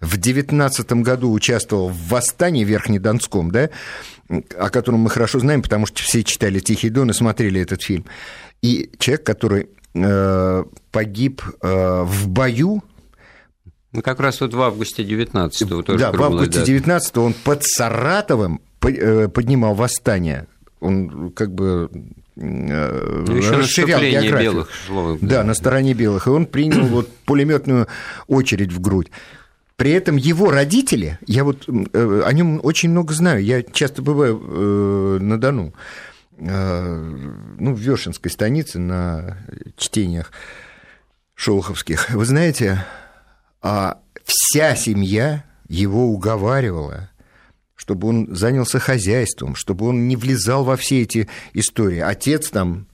[0.00, 3.70] в 19 году участвовал в восстании Верхнедонском, да,
[4.28, 8.04] о котором мы хорошо знаем, потому что все читали «Тихий дон» и смотрели этот фильм.
[8.62, 12.82] И человек, который э, погиб э, в бою,
[13.92, 18.60] ну, как раз вот в августе 19-го тоже Да, в августе 19-го он под Саратовым
[18.80, 20.48] поднимал восстание.
[20.80, 21.88] Он как бы
[22.36, 24.66] ну, Еще расширял географию.
[24.88, 25.28] Белых да.
[25.28, 26.26] да, на стороне белых.
[26.26, 27.86] И он принял вот пулеметную
[28.26, 29.10] очередь в грудь.
[29.76, 35.40] При этом его родители, я вот о нем очень много знаю, я часто бываю на
[35.40, 35.74] Дону,
[36.38, 39.38] ну, в Вешенской станице на
[39.76, 40.32] чтениях
[41.34, 42.10] шолоховских.
[42.10, 42.84] Вы знаете,
[43.62, 47.10] а вся семья его уговаривала
[47.76, 52.00] чтобы он занялся хозяйством, чтобы он не влезал во все эти истории.
[52.00, 52.86] Отец там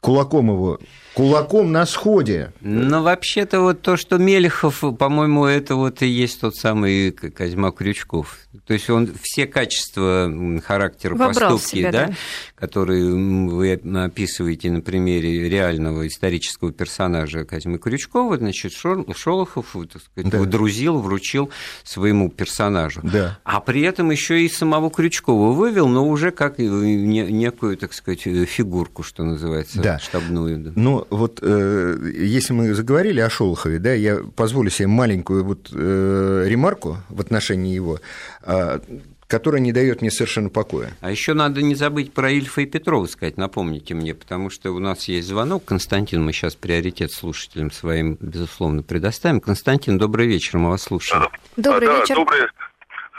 [0.00, 0.78] кулаком его
[1.14, 2.52] кулаком на сходе.
[2.60, 8.38] Ну, вообще-то вот то, что Мелехов, по-моему, это вот и есть тот самый Козьма Крючков.
[8.66, 10.32] То есть он все качества
[10.64, 12.14] характера Вобрал поступки, себя, да, да,
[12.54, 20.38] которые вы описываете на примере реального исторического персонажа Козьмы Крючкова, значит, Шолохов, так сказать, да.
[20.38, 21.50] выдрузил, вручил
[21.82, 23.00] своему персонажу.
[23.02, 23.38] Да.
[23.44, 29.02] А при этом еще и самого Крючкова вывел, но уже как некую, так сказать, фигурку,
[29.02, 29.98] что называется, да.
[29.98, 30.58] штабную.
[30.58, 30.72] Да.
[30.74, 36.44] Ну, вот э, если мы заговорили о Шолохове, да, я позволю себе маленькую вот э,
[36.46, 38.00] ремарку в отношении его,
[38.42, 38.78] э,
[39.26, 40.92] которая не дает мне совершенно покоя.
[41.00, 44.78] А еще надо не забыть про Ильфа и Петрова сказать, напомните мне, потому что у
[44.78, 45.64] нас есть звонок.
[45.64, 49.40] Константин, мы сейчас приоритет слушателям своим, безусловно, предоставим.
[49.40, 51.28] Константин, добрый вечер, мы вас слушаем.
[51.56, 52.16] Добрый да, вечер.
[52.16, 52.40] Добрый,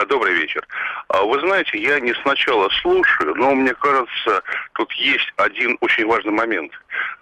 [0.04, 0.66] Добрый вечер.
[1.08, 4.42] А Вы знаете, я не сначала слушаю, но мне кажется,
[4.74, 6.70] тут есть один очень важный момент.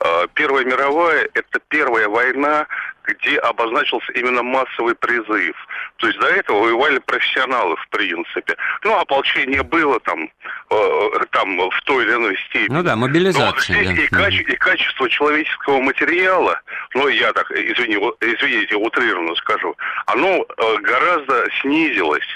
[0.00, 2.66] А, Первая мировая– это первая война,
[3.04, 5.56] где обозначился именно массовый призыв.
[5.96, 8.56] То есть до этого воевали профессионалы, в принципе.
[8.82, 10.30] Ну, ополчение было там,
[10.70, 12.74] э, там в той или иной степени.
[12.74, 13.84] Ну да, Но вот мобилизация.
[13.84, 14.26] здесь да.
[14.28, 16.60] и, каче- и качество человеческого материала,
[16.94, 22.26] ну, я так, извини, извините, утрированно скажу, оно э, гораздо снизилось.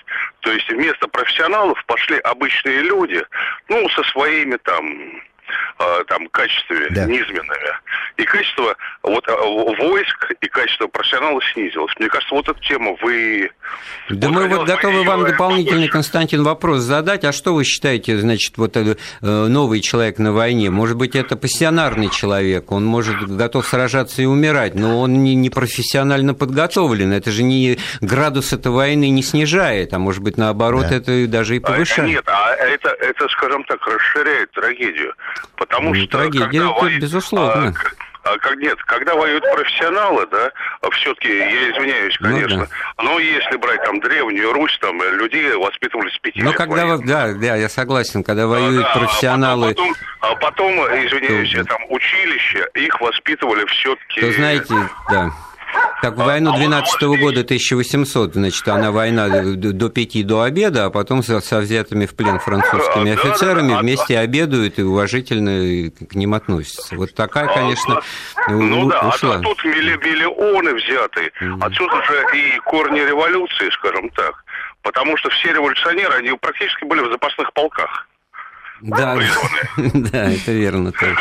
[0.40, 3.22] То есть вместо профессионалов пошли обычные люди,
[3.68, 5.22] ну, со своими там
[6.08, 7.04] там качествами Да.
[7.04, 7.72] низменными.
[8.16, 9.32] И качество вот э,
[9.78, 11.92] войск и качество профессионалов снизилось.
[11.98, 13.50] Мне кажется, вот эту тему вы...
[14.10, 15.92] Да мы вот готовы вам дополнительный, побольше.
[15.92, 17.24] Константин, вопрос задать.
[17.24, 20.70] А что вы считаете, значит, вот э, новый человек на войне?
[20.70, 25.50] Может быть, это пассионарный человек, он может готов сражаться и умирать, но он не, не
[25.50, 27.12] профессионально подготовлен.
[27.12, 30.96] Это же не градус этой войны не снижает, а может быть, наоборот, Да.
[30.96, 32.08] это даже и А, повышает.
[32.08, 35.14] Нет, а это, это, скажем так, расширяет трагедию.
[35.56, 36.18] Потому Ну, что...
[36.18, 37.74] трагедия, когда это безусловно.
[38.24, 40.50] а, а, как, нет, когда воюют профессионалы, да,
[40.90, 42.68] все-таки, я извиняюсь, Ну, конечно,
[43.02, 46.74] но если брать там древнюю Русь, там э, людей воспитывали с пяти Но лет когда,
[46.84, 47.00] военных.
[47.00, 50.72] вы- да, да, я согласен, когда А, воюют да, а профессионалы, Потом, а потом,
[51.06, 54.20] извиняюсь, там училище, их воспитывали все-таки...
[54.20, 54.74] то знаете,
[55.10, 55.30] да.
[56.00, 60.42] Как в войну А вот 12 здесь- года, 1800, значит, она война до пяти до
[60.42, 65.90] обеда, а потом со, со взятыми в плен французскими А, офицерами вместе обедают и уважительно
[65.90, 66.94] к ним относятся.
[66.94, 68.00] Вот такая, конечно,
[68.36, 69.38] А, Ну у- да, а ушла.
[69.38, 71.32] тут- тут милли- миллионы взяты.
[71.60, 74.44] Отсюда же и корни революции, скажем так.
[74.82, 78.06] Потому что все революционеры, они практически были в запасных полках.
[78.80, 79.18] Да,
[79.94, 80.92] да, это верно.
[80.92, 81.16] тоже.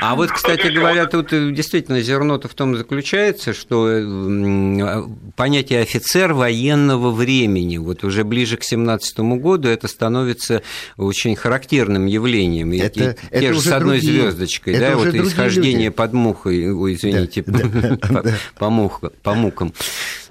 [0.00, 5.02] А вот, кстати говоря, тут э, действительно зерно-то в том заключается, что э,
[5.36, 10.62] понятие офицер военного времени, вот уже ближе к 17 году это становится
[10.96, 12.72] очень характерным явлением.
[12.72, 15.88] И Это- те- это же с одной другие- звездочкой, да, вот исхождение люди.
[15.90, 18.34] под мухой, ой, извините, Да, по- да.
[18.58, 19.72] по муха- по мукам.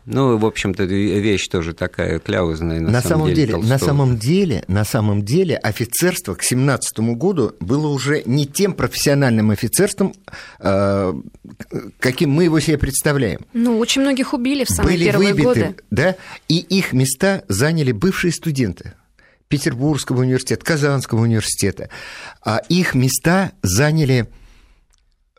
[0.05, 3.77] Ну, в общем-то, вещь тоже такая кляузная на, На самом деле, на Толстого.
[3.89, 10.13] самом деле, на самом деле, офицерство к 17 году было уже не тем профессиональным офицерством,
[10.59, 11.13] э,
[11.99, 13.45] каким мы его себе представляем.
[13.53, 15.75] Ну, очень многих убили в самые Были первые выбиты, годы.
[15.89, 16.15] да,
[16.49, 18.93] и их места заняли бывшие студенты.
[19.47, 21.89] Петербургского университета, Казанского университета.
[22.43, 24.27] А их места заняли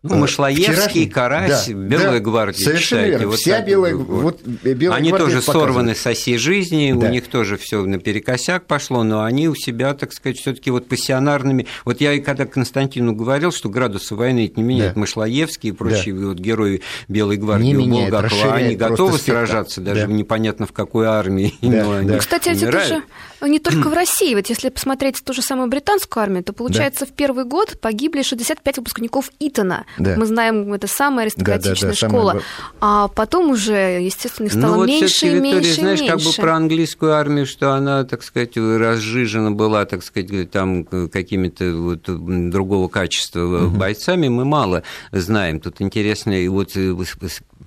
[0.06, 3.10] Ну, Мышлоевский, Вчерашний- Карась, да, Белая да, гвардия, совершенно читайте.
[3.10, 3.26] верно.
[3.28, 4.40] Вот Вся так белая, вот.
[4.42, 5.68] Белая Они тоже это показывает.
[5.72, 7.06] сорваны с осей жизни, Да.
[7.06, 11.66] у них тоже все наперекосяк пошло, но они у себя, так сказать, все-таки вот пассионарными.
[11.86, 15.00] Вот я и когда Константину говорил, что градусы войны это не меняет, Да.
[15.00, 19.46] Мышлоевский и прочие вот герои Белой гвардии Не меняет, Булгакова, они готовы спектр.
[19.46, 20.12] сражаться, даже Да.
[20.12, 22.14] непонятно в какой армии, Да, но они да.
[22.14, 22.88] Ну, кстати, это умирают.
[22.88, 23.02] же
[23.46, 24.34] не только в России.
[24.34, 28.78] Вот если посмотреть ту же самую британскую армию, то получается в первый год погибли 65
[28.78, 29.84] выпускников Итона.
[29.98, 30.14] Да.
[30.16, 32.30] Мы знаем, это самая аристократичная Да, да, да, школа.
[32.30, 32.44] самая-
[32.80, 36.24] А потом уже, естественно, их Ну стало вот меньше и меньше знаешь, и как бы
[36.24, 36.40] меньше.
[36.42, 42.02] про английскую армию, что она, так сказать, разжижена была, так сказать, там какими-то вот
[42.50, 45.60] другого качества бойцами, мы мало знаем.
[45.60, 46.92] Тут интересно, и вот э,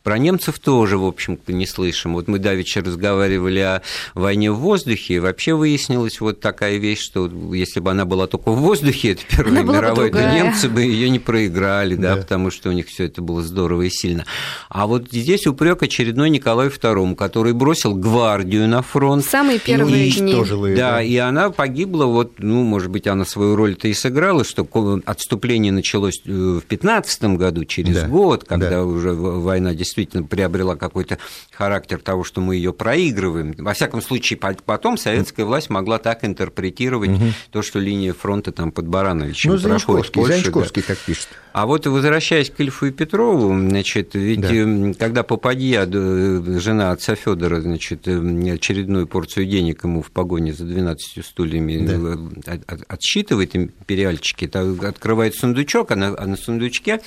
[0.08, 2.13] про немцев тоже, в общем-то, не слышим.
[2.13, 3.82] Вот мы давеча разговаривали о
[4.13, 8.52] войне в воздухе, и вообще выяснилась вот такая вещь, что если бы она была только
[8.54, 12.22] в воздухе, это Первая Она мировая, то немцы бы ее не проиграли, да, Да.
[12.22, 14.24] потому что у них все это было здорово и сильно.
[14.70, 19.26] А вот здесь упрек очередной Николаю II, который бросил гвардию на фронт.
[19.26, 20.32] Самые первые И дни.
[20.32, 24.65] её, Да, и она погибла, вот, ну, может быть, она свою роль-то и сыграла, что
[25.06, 28.86] отступление началось э, в 15 году, через Да, год, когда да.
[28.86, 31.17] уже война действительно приобрела какой-то
[31.51, 33.53] характер того, что мы ее проигрываем.
[33.57, 37.12] Во всяком случае, по- потом советская власть могла так интерпретировать
[37.51, 40.21] то, что линия фронта там под Барановичем Ну, проходит Занчковский,
[40.53, 40.81] Польше, да.
[40.88, 41.27] Так пишет.
[41.53, 44.49] А вот возвращаясь к Ильфу и Петрову, значит, ведь Да.
[44.53, 50.53] э, когда Попадья, э, жена отца Федора, значит, э, очередную порцию денег ему в погоне
[50.53, 51.93] за 12 стульями Да.
[51.93, 54.49] э, от- от- отсчитывает империальчики,
[54.86, 57.01] открывает сундучок, а на, а на сундучке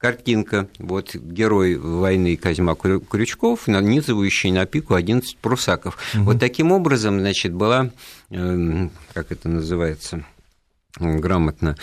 [0.00, 5.98] картинка, вот герой войны Козьма Крю- Крючков, нанизывающий на пику 11 прусаков.
[6.14, 7.90] Вот таким образом, значит, была,
[8.30, 10.24] э, как это называется,
[10.98, 11.76] грамотно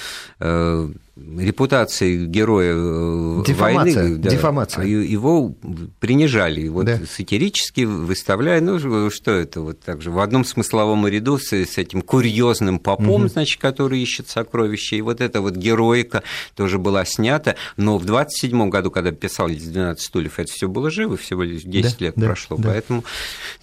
[1.38, 4.04] репутации героя э, Дефамация.
[4.04, 4.18] войны.
[4.18, 4.86] Да, Дефамация.
[4.86, 5.56] Его
[6.00, 7.00] принижали, вот да.
[7.10, 12.02] сатирически выставляя, ну что это, вот так же в одном смысловом ряду с, с этим
[12.02, 13.28] курьезным попом, угу.
[13.28, 16.24] значит, который ищет сокровища, и вот эта вот героика
[16.56, 21.18] тоже была снята, но в 27 году, когда писались 12 стульев, это все было живо,
[21.18, 22.70] всего лишь 10 да, лет да, прошло, да.
[22.70, 23.04] поэтому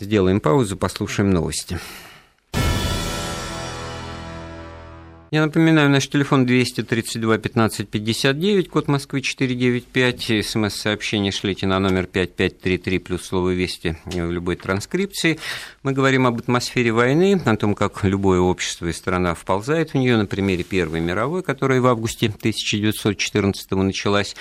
[0.01, 1.79] сделаем паузу, послушаем новости.
[5.35, 10.47] Я напоминаю, наш телефон 232 15 59, код Москвы 495.
[10.47, 15.41] СМС-сообщение шлите на номер 5533 плюс слово «Вести» в любой транскрипции.
[15.83, 20.17] Мы говорим об атмосфере войны, о том, как любое общество и страна вползает в нее
[20.17, 24.37] на примере Первой мировой, которая в августе 1914 началась.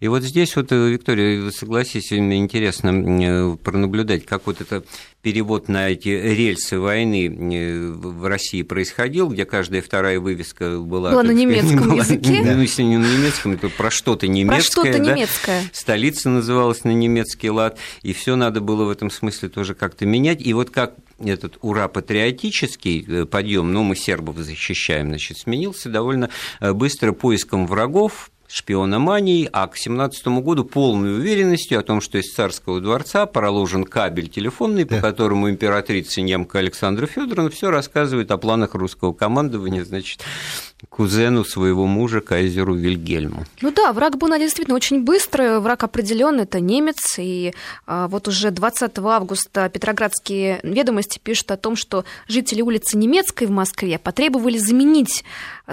[0.00, 4.82] И вот здесь вот, Виктория, вы согласитесь, интересно э, пронаблюдать, как вот это
[5.28, 11.10] перевод на эти рельсы войны э, в России происходил, где каждая вторая вывеска была...
[11.10, 12.42] Была на немецком была, языке?
[12.42, 12.54] Да.
[12.58, 14.56] Ну, если не на немецком, то про что-то немецкое.
[14.56, 15.12] Про что-то да?
[15.12, 15.64] немецкое.
[15.74, 20.40] Столица называлась на немецкий лад, и все надо было в этом смысле тоже как-то менять.
[20.40, 26.72] И вот как этот ура-патриотический э, подъем, ну, мы сербов защищаем, значит, сменился довольно э,
[26.72, 32.80] быстро поиском врагов, шпиономанией, а к 17 году полной уверенностью о том, что из царского
[32.80, 34.96] дворца проложен кабель телефонный, да.
[34.96, 40.22] по которому императрица немка Александра Федоровна все рассказывает о планах русского командования, значит,
[40.88, 43.44] кузену своего мужа, кайзеру Вильгельму.
[43.60, 47.52] Ну да, враг был действительно очень быстрый, враг определенный, это немец, и
[47.86, 53.50] а, вот уже 20 августа Петроградские ведомости пишут о том, что жители улицы Немецкой в
[53.50, 55.24] Москве потребовали заменить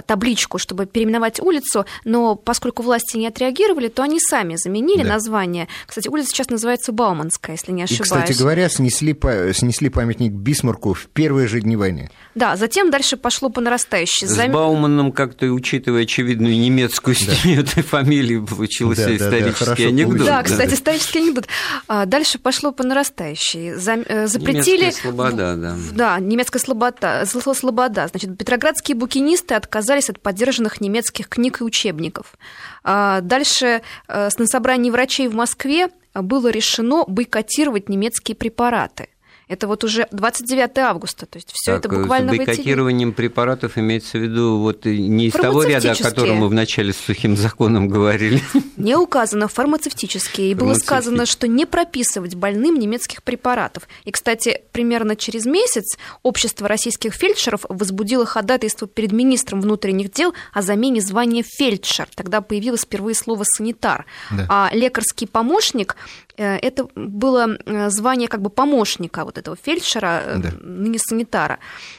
[0.04, 5.10] табличку, чтобы переименовать улицу, но поскольку власти не отреагировали, то они сами заменили да.
[5.10, 5.68] название.
[5.86, 8.10] Кстати, улица сейчас называется Бауманская, если не ошибаюсь.
[8.10, 9.16] И, кстати говоря, снесли,
[9.52, 12.10] снесли памятник Бисмарку в первые же дни войны.
[12.34, 14.26] Да, затем дальше пошло по нарастающей.
[14.26, 20.26] С Бауманом как-то, учитывая очевидную немецкую степень этой фамилии, получился да, исторический да, да, анекдот.
[20.26, 21.46] Да, кстати, исторический анекдот.
[21.88, 23.70] А, дальше пошло по нарастающей.
[23.70, 24.82] Э, запретили...
[24.82, 25.76] Немецкая слобода, да.
[25.92, 27.24] Да, немецкая слобода.
[27.26, 28.08] слобода.
[28.08, 32.34] Значит, петроградские букинисты отказались от поддержанных немецких книг и учебников.
[32.82, 39.08] А, дальше э, на собрании врачей в Москве было решено бойкотировать немецкие препараты.
[39.48, 44.22] Это вот уже 29 августа, то есть все это буквально с бойкотированием препаратов имеется в
[44.22, 48.42] виду вот не из того ряда, о котором мы вначале с сухим законом говорили.
[48.76, 53.88] Не указано фармацевтические, и было сказано, что не прописывать больным немецких препаратов.
[54.04, 60.62] И, кстати, примерно через месяц общество российских фельдшеров возбудило ходатайство перед министром внутренних дел о
[60.62, 62.08] замене звания фельдшер.
[62.16, 64.06] Тогда появилось впервые слово санитар.
[64.30, 64.46] Да.
[64.48, 70.38] А лекарский помощник Э, это было э, звание как бы помощника вот этого фельдшера, э,
[70.38, 70.50] да.
[70.60, 71.58] ныне санитара.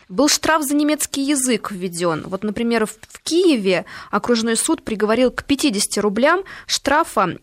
[0.10, 2.24] Был штраф за немецкий язык введен.
[2.26, 7.38] Вот, например, в, в Киеве окружной суд приговорил к 50 рублям штрафа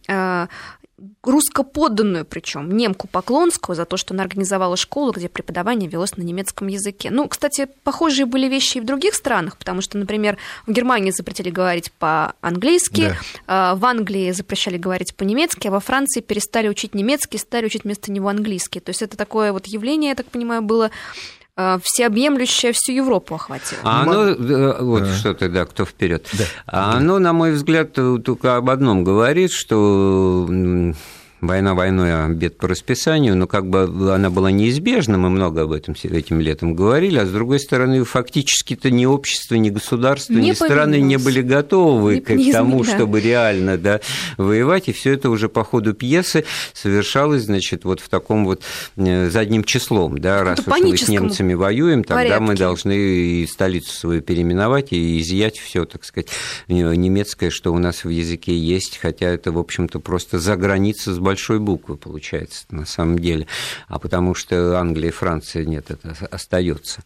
[1.22, 6.68] русскоподданную, причем немку Поклонскую, за то, что она организовала школу, где преподавание велось на немецком
[6.68, 7.10] языке.
[7.10, 11.50] Ну, кстати, похожие были вещи и в других странах, потому что, например, в Германии запретили
[11.50, 13.16] говорить по-английски, да.
[13.46, 18.12] А, в Англии запрещали говорить по-немецки, а во Франции перестали учить немецкий, стали учить вместо
[18.12, 18.80] него английский.
[18.80, 20.90] То есть это такое вот явление, я так понимаю, было
[21.56, 23.80] всеобъемлющее всю Европу охватило.
[23.84, 24.34] А оно,
[24.80, 25.14] вот а.
[25.14, 26.28] что то да, кто вперед.
[26.32, 26.44] Да.
[26.66, 30.48] А оно, на мой взгляд, только об одном говорит, что
[31.46, 35.72] война войной, а бед по расписанию, но как бы она была неизбежна, мы много об
[35.72, 40.52] этом этим летом говорили, а с другой стороны, фактически-то ни общество, ни государство, не ни
[40.52, 44.00] страны не были готовы не, к, не тому, чтобы реально да,
[44.36, 48.62] воевать, и все это уже по ходу пьесы совершалось, значит, вот в таком вот
[48.96, 52.44] э, задним числом, да, раз уж мы с немцами воюем, тогда порядке.
[52.44, 56.28] мы должны и столицу свою переименовать и изъять все, так сказать,
[56.68, 61.18] немецкое, что у нас в языке есть, хотя это, в общем-то, просто за границей с
[61.18, 63.48] большой большой буквы получается на самом деле,
[63.88, 67.02] а потому что Англия и Франция нет, это остается.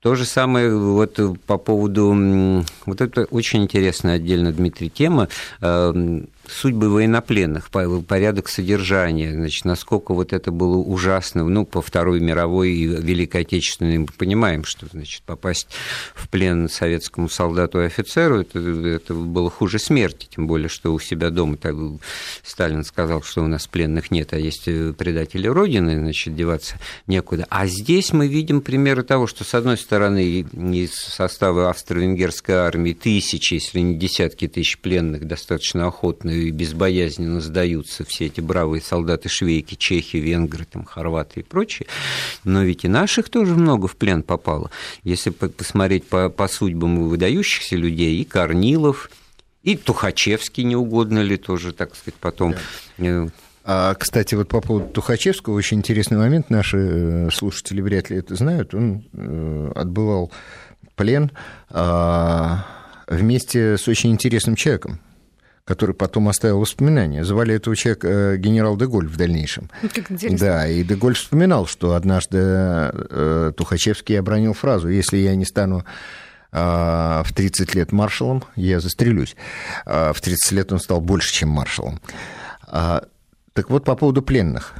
[0.00, 2.64] То же самое вот по поводу...
[2.86, 5.28] Вот это очень интересная отдельно, Дмитрий, тема
[5.60, 12.70] эм, судьбы военнопленных, порядок содержания, значит, насколько вот это было ужасно, ну, по Второй мировой
[12.70, 15.68] и Великой Отечественной мы понимаем, что, значит, попасть
[16.14, 20.98] в плен советскому солдату и офицеру, это, это было хуже смерти, тем более, что у
[20.98, 21.74] себя дома так,
[22.42, 26.76] Сталин сказал, что у нас пленных нет, а есть э, предатели Родины, значит, деваться
[27.06, 27.46] некуда.
[27.50, 33.54] А здесь мы видим примеры того, что, с одной стороны, из состава австро-венгерской армии тысячи,
[33.54, 39.74] если не десятки тысяч пленных достаточно охотно и безбоязненно сдаются все эти бравые солдаты швейки,
[39.74, 41.88] чехи, венгры, там, хорваты и прочие.
[42.44, 44.70] Но ведь и наших тоже много в плен попало.
[45.02, 49.10] Если посмотреть по, по судьбам выдающихся людей, и Корнилов,
[49.62, 52.54] и Тухачевский, не угодно ли тоже, так сказать, потом...
[52.98, 53.06] Да.
[53.06, 53.28] Э,
[53.70, 56.48] а, кстати, вот по поводу Тухачевского очень интересный момент.
[56.48, 58.72] Наши э, слушатели вряд ли это знают.
[58.72, 60.32] Он э, отбывал
[60.98, 61.30] плен
[61.70, 62.66] а,
[63.06, 65.00] вместе с очень интересным человеком,
[65.68, 67.24] который потом оставил воспоминания.
[67.24, 69.68] Звали этого человека генерал Деголь в дальнейшем.
[69.94, 70.38] Как интересно.
[70.38, 72.90] Да, и Деголь вспоминал, что однажды
[73.54, 75.84] Тухачевский обронил фразу «Если я не стану
[76.50, 79.36] а, в 30 лет маршалом, я застрелюсь.
[79.84, 82.00] А, в 30 лет он стал больше, чем маршалом.
[82.66, 83.04] А,
[83.52, 84.72] так вот, по поводу пленных.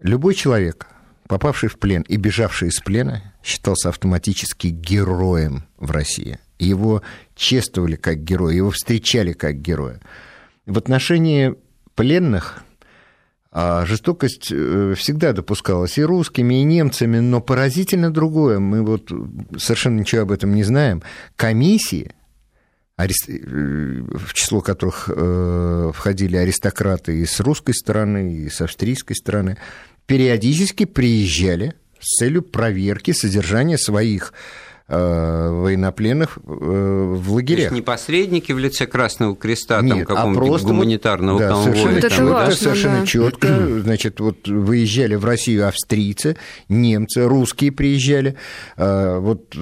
[0.00, 0.86] Любой человек,
[1.26, 6.38] попавший в плен и бежавший из плена, считался автоматически героем в России.
[6.60, 7.02] Его
[7.34, 10.00] чествовали как героя, его встречали как героя.
[10.68, 11.54] В отношении
[11.94, 12.62] пленных
[13.50, 18.58] а жестокость э, всегда допускалась и русскими, и немцами, но поразительно другое.
[18.58, 19.10] Мы вот
[19.56, 21.02] совершенно ничего об этом не знаем.
[21.34, 22.12] Комиссии,
[22.98, 29.56] э, в число которых э, входили аристократы и с русской стороны, и с австрийской стороны,
[30.04, 34.34] периодически приезжали с целью проверки содержания своих
[34.88, 37.56] военнопленных э, в лагерях.
[37.56, 41.48] То есть не посредники в лице Красного Креста, Нет, там а какого-нибудь а гуманитарного да,
[41.48, 41.64] конвоя.
[41.64, 43.06] Совершенно, там, это важно, совершенно да.
[43.06, 43.80] четко.
[43.80, 46.36] Значит, вот выезжали в Россию австрийцы,
[46.68, 48.36] немцы, русские приезжали.
[48.76, 49.54] Э, вот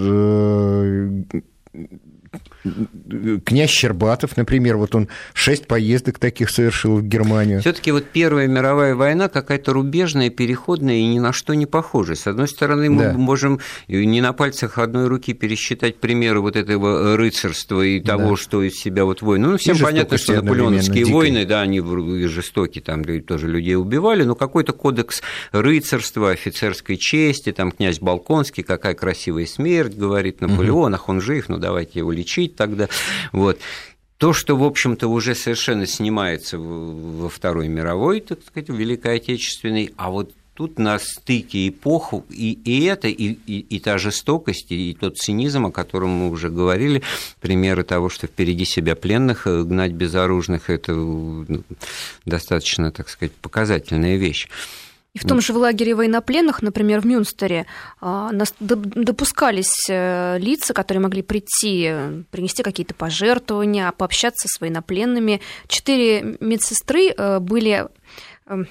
[3.44, 7.60] князь Щербатов, например, вот он шесть поездок таких совершил в Германию.
[7.60, 12.16] Все-таки вот Первая мировая война какая-то рубежная, переходная и ни на что не похожая.
[12.16, 13.12] С одной стороны, мы да.
[13.12, 18.36] можем не на пальцах одной руки пересчитать примеры вот этого рыцарства и того, да.
[18.36, 19.48] что из себя вот войны.
[19.48, 21.80] Ну, всем понятно, что наполеоновские войны, да, они
[22.26, 28.94] жестокие, там тоже людей убивали, но какой-то кодекс рыцарства, офицерской чести, там князь Балконский, какая
[28.94, 30.94] красивая смерть, говорит Наполеон, угу.
[30.94, 32.88] ах, он жив, ну давайте его лечить тогда.
[33.32, 33.58] Вот.
[34.18, 40.10] То, что, в общем-то, уже совершенно снимается во Второй мировой, так сказать, Великой Отечественной, а
[40.10, 45.18] вот тут на стыке эпох и, и это, и, и, и та жестокость, и тот
[45.18, 47.02] цинизм, о котором мы уже говорили,
[47.40, 51.62] примеры того, что впереди себя пленных э, гнать безоружных, это ну,
[52.24, 54.48] достаточно, так сказать, показательная вещь.
[55.16, 57.64] И в том же в лагере военнопленных, например, в Мюнстере,
[58.02, 61.90] а, допускались э, лица, которые могли прийти,
[62.30, 65.40] принести какие-то пожертвования, пообщаться с военнопленными.
[65.68, 67.88] Четыре медсестры э, были
[68.44, 68.68] эм,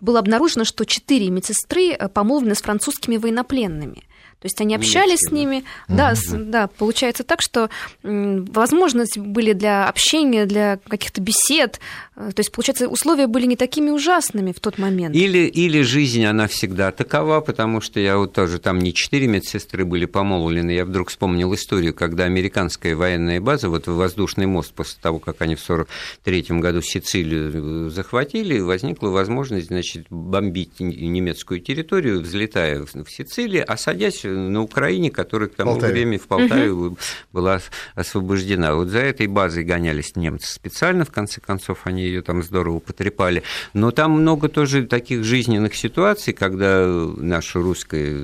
[0.00, 4.04] было обнаружено, что четыре медсестры э, помолвлены с французскими военнопленными.
[4.44, 5.64] То есть они общались с ними.
[5.88, 7.70] Да, mm да, получается так, что
[8.02, 11.80] возможности были для общения, для каких-то бесед.
[12.14, 15.16] Э, то есть, получается, условия были не такими ужасными в тот момент.
[15.16, 19.86] Или, или жизнь, она всегда такова, потому что я вот тоже, там не четыре медсестры
[19.86, 25.20] были помолвлены, я вдруг вспомнил историю, когда американская военная база, вот воздушный мост, после того,
[25.20, 32.82] как они в 1943 году Сицилию э, захватили, возникла возможность, значит, бомбить немецкую территорию, взлетая
[32.82, 35.92] в Сицилии, а садясь на Украине, которая к тому Полтаве.
[35.92, 36.98] времени в Полтаве угу.
[37.32, 37.60] была
[37.94, 38.74] освобождена.
[38.74, 43.42] Вот за этой базой гонялись немцы специально, в конце концов, они ее там здорово потрепали.
[43.72, 48.14] Но там много тоже таких жизненных ситуаций, когда наша русская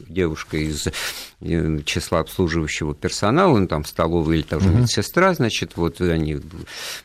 [0.00, 0.86] девушка из
[1.40, 4.78] э, числа обслуживающего персонала, ну, там столовая или тоже угу.
[4.78, 6.40] медсестра, значит, вот они,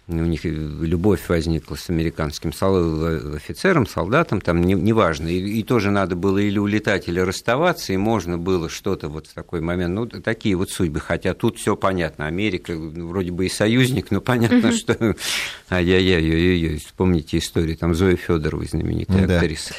[0.07, 2.51] у них любовь возникла с американским
[3.35, 7.97] офицером, солдатом, там неважно, не, и, и тоже надо было или улетать, или расставаться, и
[8.03, 12.27] можно было что-то вот в такой момент, ну, такие вот судьбы, хотя тут все понятно,
[12.27, 15.15] Америка ну, вроде бы и союзник, но понятно, что
[15.69, 19.37] ай-яй-яй, вспомните историю, там Зои Федоровой, знаменитая да.
[19.37, 19.73] актриса.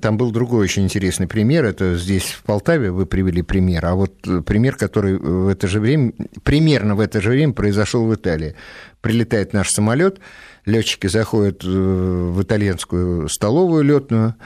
[0.00, 1.66] Там был другой очень интересный пример.
[1.66, 4.14] Это здесь в Полтаве вы привели пример, а вот
[4.46, 8.54] пример, который в это же время, примерно в это же время произошел в Италии.
[9.02, 10.20] Прилетает наш самолет,
[10.64, 14.36] летчики заходят в итальянскую столовую летную,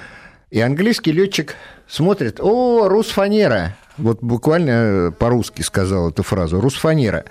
[0.51, 1.55] и английский летчик
[1.86, 3.76] смотрит, о, русфанера.
[3.96, 7.24] Вот буквально по-русски сказал эту фразу, русфанера.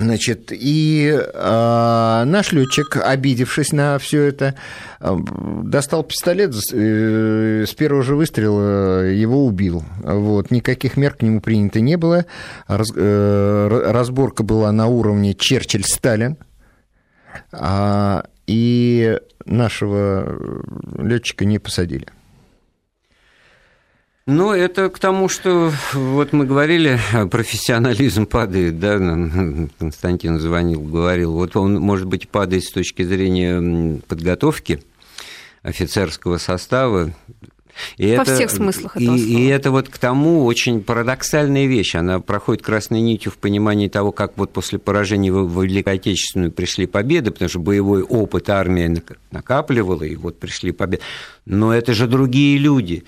[0.00, 4.54] Значит, и э, наш летчик, обидевшись на все это,
[4.98, 5.14] э,
[5.62, 9.84] достал пистолет, э, с первого же выстрела его убил.
[10.02, 12.24] Вот, никаких мер к нему принято не было.
[12.66, 16.38] Раз, э, разборка была на уровне Черчилль-Сталин.
[17.52, 20.40] А, и нашего
[20.98, 22.08] летчика не посадили.
[24.26, 26.98] Ну, это к тому, что вот мы говорили,
[27.30, 28.98] профессионализм падает, да,
[29.78, 34.82] Константин звонил, говорил, вот он, может быть, падает с точки зрения подготовки
[35.62, 37.12] офицерского состава,
[37.96, 39.40] и Во это, всех смыслах этого и, слова.
[39.40, 41.94] И это вот к тому очень парадоксальная вещь.
[41.94, 46.86] Она проходит красной нитью в понимании того, как вот после поражения в Великой Отечественную пришли
[46.86, 48.94] победы, потому что боевой опыт армия
[49.30, 51.02] накапливала, и вот пришли победы.
[51.46, 53.04] Но это же другие люди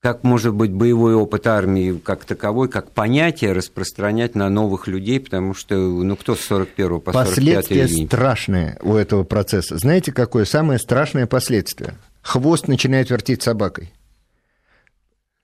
[0.00, 5.52] как может быть боевой опыт армии как таковой, как понятие распространять на новых людей, потому
[5.54, 9.76] что, ну, кто с 41 по 45 Последствия страшные у этого процесса.
[9.76, 11.94] Знаете, какое самое страшное последствие?
[12.22, 13.92] Хвост начинает вертеть собакой.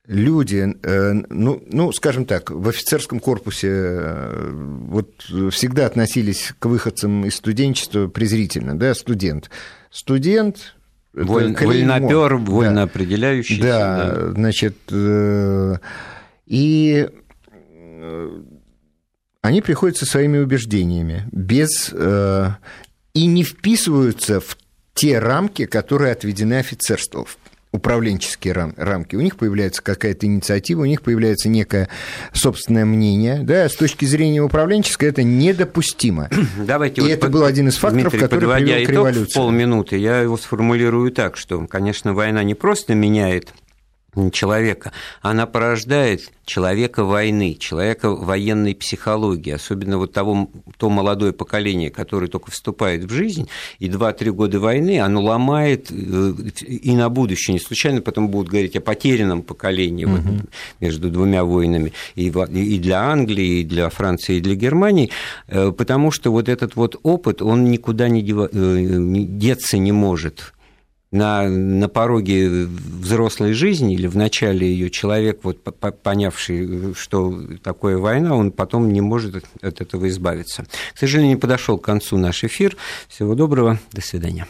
[0.06, 5.10] Люди, э, ну, ну, скажем так, в офицерском корпусе э, вот
[5.50, 9.50] всегда относились к выходцам из студенчества презрительно, да, студент.
[9.90, 10.76] Студент,
[11.12, 12.82] Воль, вольнопер, вольно да.
[12.82, 13.62] определяющийся.
[13.62, 14.30] Да, да.
[14.32, 15.76] значит, э,
[16.46, 17.08] и
[19.40, 24.56] они приходят со своими убеждениями, без и не вписываются в
[24.96, 27.28] те рамки, которые отведены офицерству,
[27.70, 29.14] управленческие рам- рамки.
[29.14, 31.88] У них появляется какая-то инициатива, у них появляется некое
[32.32, 33.40] собственное мнение.
[33.42, 36.30] Да, с точки зрения управленческой это недопустимо.
[36.56, 37.32] Давайте И вот это под...
[37.32, 39.34] был один из факторов, Дмитрий, который привел к революции.
[39.34, 43.52] Полминуты я его сформулирую так, что, конечно, война не просто меняет
[44.32, 50.48] человека, она порождает человека войны, человека военной психологии, особенно вот того,
[50.78, 53.48] то молодое поколение, которое только вступает в жизнь,
[53.78, 56.32] и 2-3 года войны, оно ломает э,
[56.66, 57.54] и на будущее.
[57.54, 60.14] Не случайно потом будут говорить о потерянном поколении угу.
[60.14, 60.50] вот,
[60.80, 65.10] между двумя войнами и, и для Англии, и для Франции, и для Германии,
[65.48, 70.54] э, потому что вот этот вот опыт, он никуда не э, деться не может
[71.16, 75.62] на, на пороге взрослой жизни или в начале ее человек, вот,
[76.02, 80.66] понявший, что такое война, он потом не может от этого избавиться.
[80.94, 82.76] К сожалению, подошел к концу наш эфир.
[83.08, 84.46] Всего доброго, до свидания.